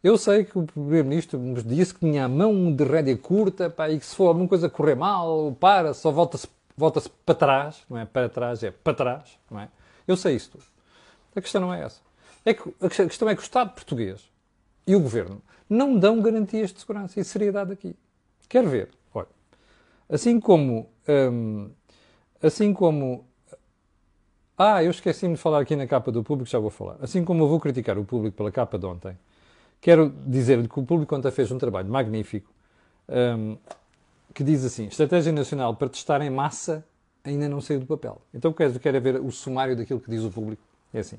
Eu 0.03 0.17
sei 0.17 0.43
que 0.43 0.57
o 0.57 0.63
Primeiro-Ministro 0.63 1.37
nos 1.37 1.63
disse 1.63 1.93
que 1.93 1.99
tinha 1.99 2.25
a 2.25 2.27
mão 2.27 2.73
de 2.73 2.83
rédea 2.83 3.15
curta 3.15 3.69
pá, 3.69 3.91
e 3.91 3.99
que 3.99 4.05
se 4.05 4.15
for 4.15 4.29
alguma 4.29 4.47
coisa 4.47 4.67
correr 4.67 4.95
mal, 4.95 5.55
para, 5.59 5.93
só 5.93 6.09
volta-se 6.09 6.47
volta 6.75 7.03
para 7.23 7.35
trás, 7.35 7.83
não 7.87 7.99
é 7.99 8.05
para 8.05 8.27
trás, 8.27 8.63
é 8.63 8.71
para 8.71 8.95
trás, 8.95 9.37
não 9.49 9.59
é? 9.59 9.69
Eu 10.07 10.17
sei 10.17 10.37
isso 10.37 10.49
tudo. 10.53 10.63
A 11.35 11.41
questão 11.41 11.61
não 11.61 11.71
é 11.71 11.83
essa. 11.83 12.01
É 12.43 12.55
que, 12.55 12.67
a 12.81 12.89
questão 12.89 13.29
é 13.29 13.35
que 13.35 13.41
o 13.41 13.43
Estado 13.43 13.75
português 13.75 14.30
e 14.85 14.95
o 14.95 14.99
Governo 14.99 15.41
não 15.69 15.97
dão 15.97 16.21
garantias 16.21 16.73
de 16.73 16.79
segurança 16.79 17.19
e 17.19 17.23
seriedade 17.23 17.71
aqui. 17.71 17.95
Quer 18.49 18.67
ver? 18.67 18.89
Olha, 19.13 19.27
assim 20.09 20.39
como... 20.39 20.89
Hum, 21.07 21.69
assim 22.41 22.73
como 22.73 23.25
ah, 24.63 24.83
eu 24.83 24.91
esqueci-me 24.91 25.33
de 25.33 25.41
falar 25.41 25.59
aqui 25.59 25.75
na 25.75 25.87
capa 25.87 26.11
do 26.11 26.23
público, 26.23 26.47
já 26.47 26.59
vou 26.59 26.69
falar. 26.69 26.97
Assim 27.01 27.25
como 27.25 27.43
eu 27.43 27.47
vou 27.47 27.59
criticar 27.59 27.97
o 27.97 28.05
público 28.05 28.37
pela 28.37 28.51
capa 28.51 28.77
de 28.77 28.85
ontem, 28.85 29.17
quero 29.81 30.13
dizer-lhe 30.27 30.67
que 30.67 30.79
o 30.79 30.85
público 30.85 31.15
ontem 31.15 31.31
fez 31.31 31.51
um 31.51 31.57
trabalho 31.57 31.89
magnífico 31.89 32.53
um, 33.09 33.57
que 34.35 34.43
diz 34.43 34.63
assim: 34.63 34.85
Estratégia 34.85 35.31
Nacional 35.31 35.75
para 35.75 35.89
testar 35.89 36.21
em 36.21 36.29
massa 36.29 36.85
ainda 37.23 37.49
não 37.49 37.59
saiu 37.59 37.79
do 37.79 37.87
papel. 37.87 38.21
Então 38.31 38.53
quero, 38.53 38.79
quero 38.79 39.01
ver 39.01 39.19
o 39.19 39.31
sumário 39.31 39.75
daquilo 39.75 39.99
que 39.99 40.11
diz 40.11 40.23
o 40.23 40.29
público. 40.29 40.61
É 40.93 40.99
assim: 40.99 41.17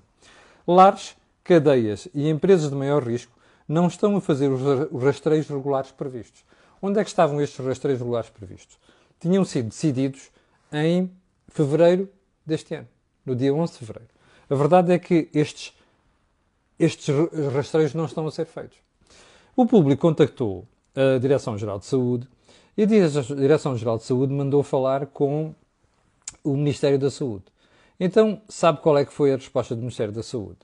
Lares, 0.65 1.17
cadeias 1.43 2.07
e 2.15 2.29
empresas 2.29 2.71
de 2.71 2.77
maior 2.77 3.03
risco 3.03 3.33
não 3.69 3.87
estão 3.87 4.17
a 4.17 4.21
fazer 4.21 4.49
os 4.49 5.03
rastreios 5.03 5.49
regulares 5.49 5.91
previstos. 5.91 6.45
Onde 6.81 6.99
é 6.99 7.05
que 7.05 7.11
estavam 7.11 7.41
estes 7.41 7.65
rastreios 7.65 8.01
regulares 8.01 8.31
previstos? 8.31 8.79
Tinham 9.21 9.45
sido 9.45 9.69
decididos 9.69 10.31
em 10.73 11.11
fevereiro 11.49 12.09
deste 12.45 12.75
ano 12.75 12.89
no 13.25 13.37
dia 13.37 13.55
11 13.55 13.73
de 13.73 13.79
fevereiro. 13.79 14.11
A 14.51 14.55
verdade 14.55 14.93
é 14.93 14.99
que 14.99 15.29
estes, 15.33 15.73
estes 16.79 17.15
rastreios 17.55 17.95
não 17.95 18.05
estão 18.05 18.27
a 18.27 18.31
ser 18.31 18.47
feitos. 18.47 18.79
O 19.57 19.67
público 19.67 20.03
contactou 20.03 20.67
a 20.95 21.19
Direção-Geral 21.19 21.79
de 21.79 21.87
Saúde 21.87 22.29
e 22.77 22.83
a 22.83 22.87
Direção-Geral 22.87 23.99
de 23.99 24.05
Saúde 24.05 24.33
mandou 24.33 24.63
falar 24.63 25.07
com 25.07 25.55
o 26.43 26.57
Ministério 26.57 26.99
da 26.99 27.11
Saúde. 27.11 27.45
Então, 28.01 28.43
sabe 28.49 28.81
qual 28.81 28.99
é 28.99 29.05
que 29.05 29.13
foi 29.13 29.33
a 29.33 29.37
resposta 29.37 29.75
do 29.75 29.81
Ministério 29.81 30.13
da 30.13 30.23
Saúde? 30.23 30.59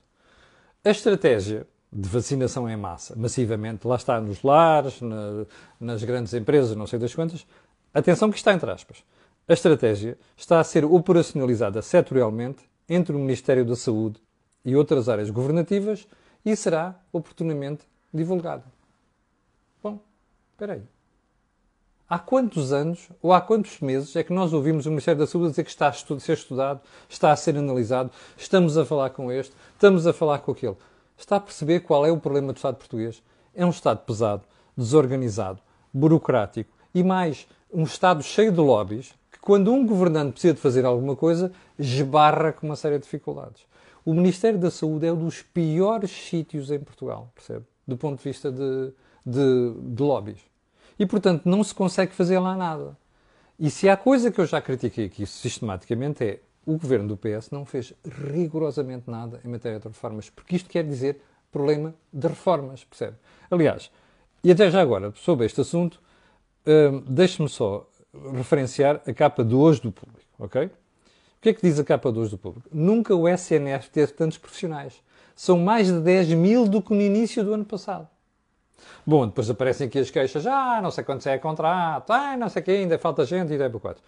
A 0.83 0.89
estratégia 0.89 1.65
de 1.91 2.07
vacinação 2.07 2.69
em 2.69 2.77
massa, 2.77 3.15
massivamente, 3.15 3.87
lá 3.87 3.95
está 3.95 4.21
nos 4.21 4.43
lares, 4.43 5.01
na, 5.01 5.45
nas 5.79 6.03
grandes 6.03 6.33
empresas, 6.33 6.75
não 6.75 6.85
sei 6.85 6.99
das 6.99 7.15
quantas, 7.15 7.45
atenção 7.93 8.29
que 8.29 8.37
está 8.37 8.53
entre 8.53 8.69
aspas. 8.69 9.03
A 9.47 9.53
estratégia 9.53 10.17
está 10.37 10.59
a 10.59 10.63
ser 10.63 10.85
operacionalizada 10.85 11.81
setorialmente 11.81 12.63
entre 12.87 13.15
o 13.15 13.19
Ministério 13.19 13.65
da 13.65 13.75
Saúde 13.75 14.21
e 14.63 14.75
outras 14.75 15.09
áreas 15.09 15.31
governativas 15.31 16.07
e 16.45 16.55
será 16.55 16.95
oportunamente 17.11 17.81
divulgada. 18.13 18.63
Bom, 19.81 19.99
espera 20.51 20.73
aí. 20.73 20.83
Há 22.07 22.17
quantos 22.17 22.73
anos 22.73 23.07
ou 23.21 23.33
há 23.33 23.41
quantos 23.41 23.79
meses 23.79 24.15
é 24.15 24.23
que 24.23 24.33
nós 24.33 24.51
ouvimos 24.51 24.85
o 24.85 24.89
Ministério 24.89 25.19
da 25.19 25.27
Saúde 25.27 25.51
dizer 25.51 25.63
que 25.63 25.69
está 25.69 25.87
a 25.87 25.93
ser 25.93 26.33
estudado, 26.33 26.81
está 27.07 27.31
a 27.31 27.35
ser 27.35 27.55
analisado, 27.55 28.11
estamos 28.35 28.77
a 28.77 28.85
falar 28.85 29.11
com 29.11 29.31
este, 29.31 29.55
estamos 29.73 30.07
a 30.07 30.13
falar 30.13 30.39
com 30.39 30.51
aquele? 30.51 30.75
Está 31.19 31.35
a 31.35 31.39
perceber 31.41 31.81
qual 31.81 32.05
é 32.05 32.11
o 32.11 32.17
problema 32.17 32.53
do 32.53 32.55
Estado 32.55 32.77
português? 32.77 33.21
É 33.53 33.65
um 33.65 33.71
Estado 33.71 33.99
pesado, 34.05 34.43
desorganizado, 34.75 35.59
burocrático 35.93 36.71
e 36.95 37.03
mais, 37.03 37.45
um 37.71 37.83
Estado 37.83 38.23
cheio 38.23 38.53
de 38.53 38.61
lobbies 38.61 39.13
que 39.29 39.37
quando 39.39 39.71
um 39.73 39.85
governante 39.85 40.31
precisa 40.31 40.53
de 40.53 40.61
fazer 40.61 40.85
alguma 40.85 41.17
coisa, 41.17 41.51
esbarra 41.77 42.53
com 42.53 42.65
uma 42.65 42.77
série 42.77 42.97
de 42.97 43.03
dificuldades. 43.03 43.63
O 44.05 44.13
Ministério 44.13 44.57
da 44.57 44.71
Saúde 44.71 45.07
é 45.07 45.11
um 45.11 45.25
dos 45.25 45.41
piores 45.41 46.09
sítios 46.09 46.71
em 46.71 46.79
Portugal, 46.79 47.29
percebe? 47.35 47.65
Do 47.85 47.97
ponto 47.97 48.17
de 48.17 48.23
vista 48.23 48.49
de, 48.49 48.93
de, 49.25 49.73
de 49.93 50.01
lobbies. 50.01 50.39
E, 50.97 51.05
portanto, 51.05 51.43
não 51.45 51.63
se 51.65 51.75
consegue 51.75 52.13
fazer 52.13 52.39
lá 52.39 52.55
nada. 52.55 52.97
E 53.59 53.69
se 53.69 53.89
há 53.89 53.97
coisa 53.97 54.31
que 54.31 54.39
eu 54.39 54.45
já 54.45 54.61
critiquei 54.61 55.05
aqui 55.05 55.25
sistematicamente 55.25 56.23
é 56.23 56.39
o 56.69 56.77
governo 56.77 57.07
do 57.07 57.17
PS 57.17 57.49
não 57.49 57.65
fez 57.65 57.93
rigorosamente 58.05 59.09
nada 59.09 59.41
em 59.43 59.47
matéria 59.47 59.79
de 59.79 59.87
reformas, 59.87 60.29
porque 60.29 60.55
isto 60.55 60.69
quer 60.69 60.83
dizer 60.83 61.19
problema 61.51 61.95
de 62.13 62.27
reformas, 62.27 62.83
percebe? 62.83 63.17
Aliás, 63.49 63.91
e 64.43 64.51
até 64.51 64.69
já 64.69 64.79
agora, 64.79 65.11
sobre 65.15 65.47
este 65.47 65.61
assunto, 65.61 65.99
hum, 66.67 67.03
deixe-me 67.07 67.49
só 67.49 67.89
referenciar 68.35 69.01
a 69.07 69.13
capa 69.13 69.43
de 69.43 69.55
hoje 69.55 69.81
do 69.81 69.91
público, 69.91 70.29
ok? 70.37 70.65
O 70.65 70.71
que 71.41 71.49
é 71.49 71.53
que 71.53 71.61
diz 71.61 71.79
a 71.79 71.83
capa 71.83 72.11
de 72.11 72.19
hoje 72.19 72.31
do 72.31 72.37
público? 72.37 72.69
Nunca 72.71 73.15
o 73.15 73.27
SNF 73.27 73.89
teve 73.89 74.11
tantos 74.11 74.37
profissionais. 74.37 75.01
São 75.35 75.57
mais 75.57 75.87
de 75.87 75.99
10 76.01 76.33
mil 76.33 76.67
do 76.67 76.81
que 76.81 76.93
no 76.93 77.01
início 77.01 77.43
do 77.43 77.53
ano 77.53 77.65
passado. 77.65 78.07
Bom, 79.05 79.25
depois 79.25 79.49
aparecem 79.49 79.87
aqui 79.87 79.99
as 79.99 80.11
queixas. 80.11 80.45
Ah, 80.45 80.81
não 80.83 80.91
sei 80.91 81.03
quanto 81.03 81.27
é 81.27 81.37
contrato. 81.37 82.11
Ah, 82.11 82.35
não 82.37 82.49
sei 82.49 82.61
o 82.61 82.65
que 82.65 82.71
ainda 82.71 82.99
falta 82.99 83.25
gente 83.25 83.53
e 83.53 83.57
daí 83.57 83.69
para 83.69 83.79
quatro. 83.79 84.03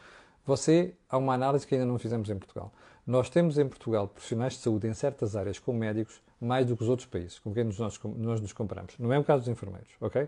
Você, 0.46 0.94
há 1.10 1.18
uma 1.18 1.34
análise 1.34 1.66
que 1.66 1.76
ainda 1.76 1.86
não 1.86 1.98
fizemos 2.00 2.30
em 2.30 2.38
Portugal. 2.38 2.72
Nós 3.06 3.30
temos 3.30 3.58
em 3.58 3.68
Portugal 3.68 4.08
profissionais 4.08 4.54
de 4.54 4.60
saúde 4.60 4.88
em 4.88 4.94
certas 4.94 5.36
áreas, 5.36 5.60
como 5.60 5.80
médicos, 5.80 6.22
mais 6.40 6.66
do 6.66 6.76
que 6.76 6.84
os 6.84 6.90
outros 6.90 7.08
países 7.08 7.40
com 7.40 7.54
quem 7.54 7.64
nós, 7.64 8.00
nós 8.18 8.42
nos 8.42 8.54
comparamos. 8.54 8.96
Não 8.98 9.12
é 9.14 9.20
o 9.20 9.24
caso 9.24 9.44
dos 9.44 9.50
enfermeiros, 9.50 9.90
ok? 10.00 10.28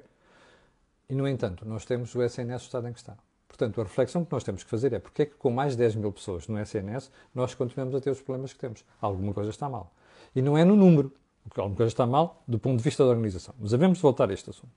E, 1.09 1.15
no 1.15 1.27
entanto, 1.27 1.67
nós 1.67 1.85
temos 1.85 2.13
o 2.15 2.21
SNS 2.21 2.61
no 2.61 2.65
estado 2.65 2.87
em 2.87 2.93
que 2.93 2.99
está. 2.99 3.17
Portanto, 3.47 3.81
a 3.81 3.83
reflexão 3.83 4.25
que 4.25 4.31
nós 4.31 4.43
temos 4.43 4.63
que 4.63 4.69
fazer 4.69 4.93
é 4.93 4.99
porque 4.99 5.21
é 5.21 5.25
que 5.27 5.35
com 5.35 5.51
mais 5.51 5.73
de 5.73 5.77
10 5.79 5.95
mil 5.95 6.11
pessoas 6.11 6.47
no 6.47 6.59
SNS 6.59 7.11
nós 7.35 7.53
continuamos 7.53 7.93
a 7.93 8.01
ter 8.01 8.09
os 8.09 8.21
problemas 8.21 8.51
que 8.51 8.59
temos. 8.59 8.83
Alguma 8.99 9.33
coisa 9.33 9.51
está 9.51 9.69
mal. 9.69 9.91
E 10.35 10.41
não 10.41 10.57
é 10.57 10.65
no 10.65 10.75
número, 10.75 11.13
porque 11.43 11.59
alguma 11.59 11.77
coisa 11.77 11.91
está 11.91 12.05
mal 12.05 12.41
do 12.47 12.57
ponto 12.57 12.77
de 12.77 12.83
vista 12.83 13.03
da 13.03 13.11
organização. 13.11 13.53
Mas 13.59 13.69
devemos 13.69 13.99
voltar 13.99 14.29
a 14.29 14.33
este 14.33 14.49
assunto. 14.49 14.71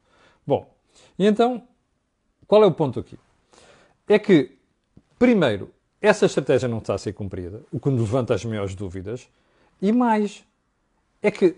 Bom, 0.47 0.71
e 1.19 1.27
então, 1.27 1.67
qual 2.47 2.63
é 2.63 2.67
o 2.67 2.73
ponto 2.73 3.01
aqui? 3.01 3.19
É 4.07 4.19
que, 4.19 4.56
primeiro, 5.19 5.71
essa 6.01 6.27
estratégia 6.27 6.69
não 6.69 6.79
está 6.79 6.95
a 6.95 6.99
ser 6.99 7.13
cumprida, 7.13 7.63
o 7.73 7.81
que 7.81 7.89
levanta 7.89 8.35
as 8.35 8.45
maiores 8.45 8.75
dúvidas, 8.75 9.29
e 9.81 9.93
mais, 9.93 10.45
é 11.23 11.31
que 11.31 11.57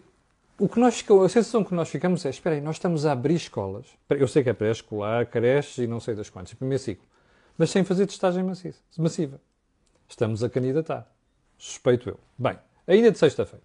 o 0.59 0.69
que 0.69 0.81
nós 0.81 0.99
ficamos, 0.99 1.25
a 1.25 1.29
sensação 1.29 1.63
que 1.63 1.75
nós 1.75 1.89
ficamos 1.89 2.25
é, 2.25 2.31
espera 2.31 2.57
aí, 2.57 2.61
nós 2.61 2.77
estamos 2.77 3.07
a 3.07 3.13
abrir 3.13 3.35
escolas, 3.35 3.87
eu 4.11 4.27
sei 4.27 4.43
que 4.43 4.51
é 4.51 4.53
pré-escolar, 4.53 5.27
creches 5.27 5.79
e 5.79 5.87
não 5.87 6.01
sei 6.01 6.15
das 6.15 6.29
quantas, 6.29 6.55
primeiro 6.55 6.83
ciclo, 6.83 7.07
mas 7.57 7.71
sem 7.71 7.85
fazer 7.85 8.07
testagem 8.07 8.45
massiva. 8.45 9.41
Estamos 10.09 10.43
a 10.43 10.49
candidatar. 10.49 11.07
Suspeito 11.59 12.09
eu. 12.09 12.19
Bem, 12.39 12.57
ainda 12.87 13.11
de 13.11 13.19
sexta-feira. 13.19 13.63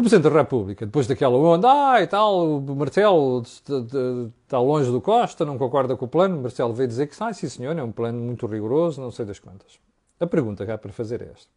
O 0.00 0.02
Presidente 0.02 0.32
da 0.32 0.38
República, 0.40 0.86
depois 0.86 1.06
daquela 1.06 1.36
onda, 1.36 1.68
ah, 1.70 2.00
e 2.00 2.06
tal, 2.06 2.56
o 2.56 2.74
Marcelo 2.74 3.42
está 3.42 4.58
longe 4.58 4.90
do 4.90 4.98
Costa, 4.98 5.44
não 5.44 5.58
concorda 5.58 5.94
com 5.94 6.06
o 6.06 6.08
plano, 6.08 6.40
Marcelo 6.40 6.72
veio 6.72 6.88
dizer 6.88 7.06
que, 7.06 7.14
ah, 7.22 7.30
sim 7.34 7.50
senhor, 7.50 7.76
é 7.76 7.82
um 7.82 7.92
plano 7.92 8.18
muito 8.18 8.46
rigoroso, 8.46 8.98
não 8.98 9.10
sei 9.10 9.26
das 9.26 9.38
quantas. 9.38 9.78
A 10.18 10.26
pergunta 10.26 10.64
que 10.64 10.72
há 10.72 10.78
para 10.78 10.90
fazer 10.90 11.20
é 11.20 11.26
esta. 11.26 11.50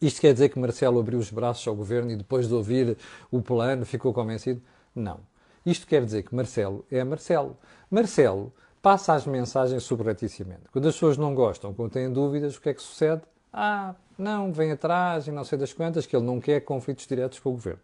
Isto 0.00 0.22
quer 0.22 0.32
dizer 0.32 0.48
que 0.48 0.58
Marcelo 0.58 0.98
abriu 0.98 1.18
os 1.18 1.30
braços 1.30 1.68
ao 1.68 1.76
governo 1.76 2.10
e 2.10 2.16
depois 2.16 2.48
de 2.48 2.54
ouvir 2.54 2.96
o 3.30 3.42
plano 3.42 3.84
ficou 3.84 4.14
convencido? 4.14 4.62
Não. 4.94 5.20
Isto 5.66 5.86
quer 5.86 6.02
dizer 6.02 6.22
que 6.22 6.34
Marcelo 6.34 6.86
é 6.90 7.04
Marcelo. 7.04 7.58
Marcelo 7.90 8.50
passa 8.80 9.12
as 9.12 9.26
mensagens 9.26 9.82
subrepticiamente. 9.82 10.62
Quando 10.72 10.88
as 10.88 10.94
pessoas 10.94 11.18
não 11.18 11.34
gostam, 11.34 11.74
quando 11.74 11.90
têm 11.90 12.10
dúvidas, 12.10 12.56
o 12.56 12.62
que 12.62 12.70
é 12.70 12.72
que 12.74 12.80
sucede? 12.80 13.20
Ah, 13.52 13.94
não, 14.18 14.52
vem 14.52 14.72
atrás 14.72 15.26
e 15.26 15.30
não 15.30 15.44
sei 15.44 15.58
das 15.58 15.72
quantas, 15.72 16.06
que 16.06 16.16
ele 16.16 16.24
não 16.24 16.40
quer 16.40 16.60
conflitos 16.60 17.06
diretos 17.06 17.38
com 17.38 17.50
o 17.50 17.52
governo. 17.52 17.80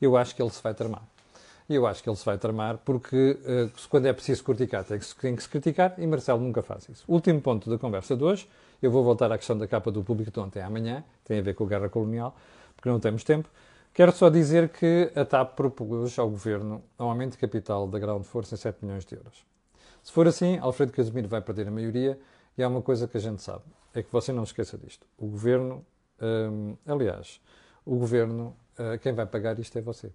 Eu 0.00 0.16
acho 0.16 0.34
que 0.34 0.42
ele 0.42 0.50
se 0.50 0.62
vai 0.62 0.74
tramar. 0.74 1.02
Eu 1.68 1.86
acho 1.86 2.02
que 2.02 2.08
ele 2.08 2.16
se 2.16 2.24
vai 2.24 2.36
tramar 2.36 2.78
porque, 2.78 3.38
uh, 3.42 3.88
quando 3.88 4.06
é 4.06 4.12
preciso 4.12 4.42
criticar, 4.42 4.82
tem 4.82 4.98
que, 4.98 5.04
se, 5.04 5.14
tem 5.16 5.36
que 5.36 5.42
se 5.42 5.48
criticar 5.48 5.94
e 5.98 6.06
Marcelo 6.06 6.40
nunca 6.40 6.62
faz 6.62 6.88
isso. 6.88 7.04
Último 7.06 7.40
ponto 7.40 7.70
da 7.70 7.78
conversa 7.78 8.16
de 8.16 8.24
hoje, 8.24 8.48
eu 8.82 8.90
vou 8.90 9.04
voltar 9.04 9.30
à 9.30 9.38
questão 9.38 9.56
da 9.56 9.68
capa 9.68 9.90
do 9.90 10.02
público 10.02 10.30
de 10.30 10.40
ontem 10.40 10.60
amanhã, 10.60 11.04
tem 11.24 11.38
a 11.38 11.42
ver 11.42 11.54
com 11.54 11.64
a 11.64 11.68
guerra 11.68 11.88
colonial, 11.88 12.34
porque 12.74 12.88
não 12.88 12.98
temos 12.98 13.22
tempo. 13.22 13.48
Quero 13.92 14.12
só 14.12 14.28
dizer 14.28 14.68
que 14.68 15.10
a 15.14 15.24
TAP 15.24 15.54
propôs 15.54 16.18
ao 16.18 16.30
Governo 16.30 16.82
um 16.98 17.04
aumento 17.04 17.32
de 17.32 17.38
capital 17.38 17.86
da 17.86 17.98
Ground 17.98 18.24
Force 18.24 18.54
em 18.54 18.56
7 18.56 18.78
milhões 18.82 19.04
de 19.04 19.14
euros. 19.14 19.44
Se 20.02 20.12
for 20.12 20.26
assim, 20.26 20.58
Alfredo 20.58 20.92
Casimiro 20.92 21.28
vai 21.28 21.40
perder 21.40 21.68
a 21.68 21.70
maioria 21.70 22.18
e 22.56 22.62
há 22.62 22.68
uma 22.68 22.82
coisa 22.82 23.06
que 23.08 23.16
a 23.16 23.20
gente 23.20 23.42
sabe, 23.42 23.64
é 23.94 24.02
que 24.02 24.12
você 24.12 24.32
não 24.32 24.42
esqueça 24.42 24.78
disto. 24.78 25.06
O 25.18 25.26
Governo, 25.26 25.84
hum, 26.20 26.76
aliás, 26.86 27.40
o 27.84 27.96
Governo, 27.96 28.56
uh, 28.78 28.98
quem 29.00 29.12
vai 29.12 29.26
pagar 29.26 29.58
isto 29.58 29.78
é 29.78 29.82
você. 29.82 30.12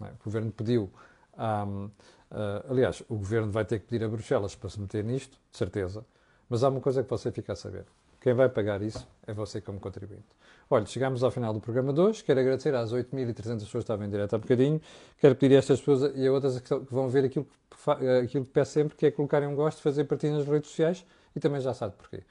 É? 0.00 0.06
O 0.06 0.24
Governo 0.24 0.50
pediu, 0.50 0.90
hum, 1.38 1.90
uh, 2.30 2.70
aliás, 2.70 3.02
o 3.08 3.16
Governo 3.16 3.50
vai 3.50 3.64
ter 3.64 3.78
que 3.78 3.86
pedir 3.86 4.04
a 4.04 4.08
Bruxelas 4.08 4.54
para 4.54 4.70
se 4.70 4.80
meter 4.80 5.04
nisto, 5.04 5.38
de 5.50 5.58
certeza, 5.58 6.04
mas 6.48 6.64
há 6.64 6.68
uma 6.68 6.80
coisa 6.80 7.02
que 7.02 7.10
você 7.10 7.30
fica 7.30 7.52
a 7.52 7.56
saber. 7.56 7.84
Quem 8.20 8.34
vai 8.34 8.48
pagar 8.48 8.82
isso 8.82 9.06
é 9.26 9.32
você 9.32 9.60
como 9.60 9.80
contribuinte. 9.80 10.24
Olha, 10.70 10.86
chegamos 10.86 11.24
ao 11.24 11.30
final 11.30 11.52
do 11.52 11.60
programa 11.60 11.92
de 11.92 12.00
hoje. 12.00 12.22
Quero 12.22 12.38
agradecer 12.38 12.72
às 12.72 12.92
8.300 12.92 13.34
pessoas 13.34 13.70
que 13.70 13.78
estavam 13.78 14.06
em 14.06 14.08
direto 14.08 14.34
há 14.34 14.38
bocadinho. 14.38 14.80
Quero 15.18 15.34
pedir 15.34 15.56
a 15.56 15.58
estas 15.58 15.80
pessoas 15.80 16.12
e 16.14 16.26
a 16.26 16.32
outras 16.32 16.60
que 16.60 16.74
vão 16.88 17.08
ver 17.08 17.24
aquilo 17.24 17.44
que, 17.44 18.06
aquilo 18.24 18.44
que 18.44 18.50
peço 18.52 18.72
sempre, 18.72 18.96
que 18.96 19.06
é 19.06 19.10
colocarem 19.10 19.48
um 19.48 19.56
gosto, 19.56 19.82
fazer 19.82 20.04
partilha 20.04 20.34
nas 20.34 20.46
redes 20.46 20.70
sociais 20.70 21.04
e 21.34 21.40
também 21.40 21.60
já 21.60 21.74
sabe 21.74 21.96
porquê. 21.96 22.22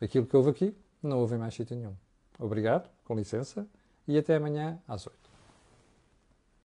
Aquilo 0.00 0.26
que 0.26 0.36
houve 0.36 0.50
aqui, 0.50 0.76
não 1.02 1.18
houve 1.18 1.34
em 1.34 1.38
mais 1.38 1.54
sítio 1.54 1.76
nenhum. 1.76 1.94
Obrigado, 2.38 2.88
com 3.04 3.14
licença, 3.14 3.66
e 4.06 4.16
até 4.16 4.36
amanhã 4.36 4.80
às 4.86 5.06
8. 5.06 5.27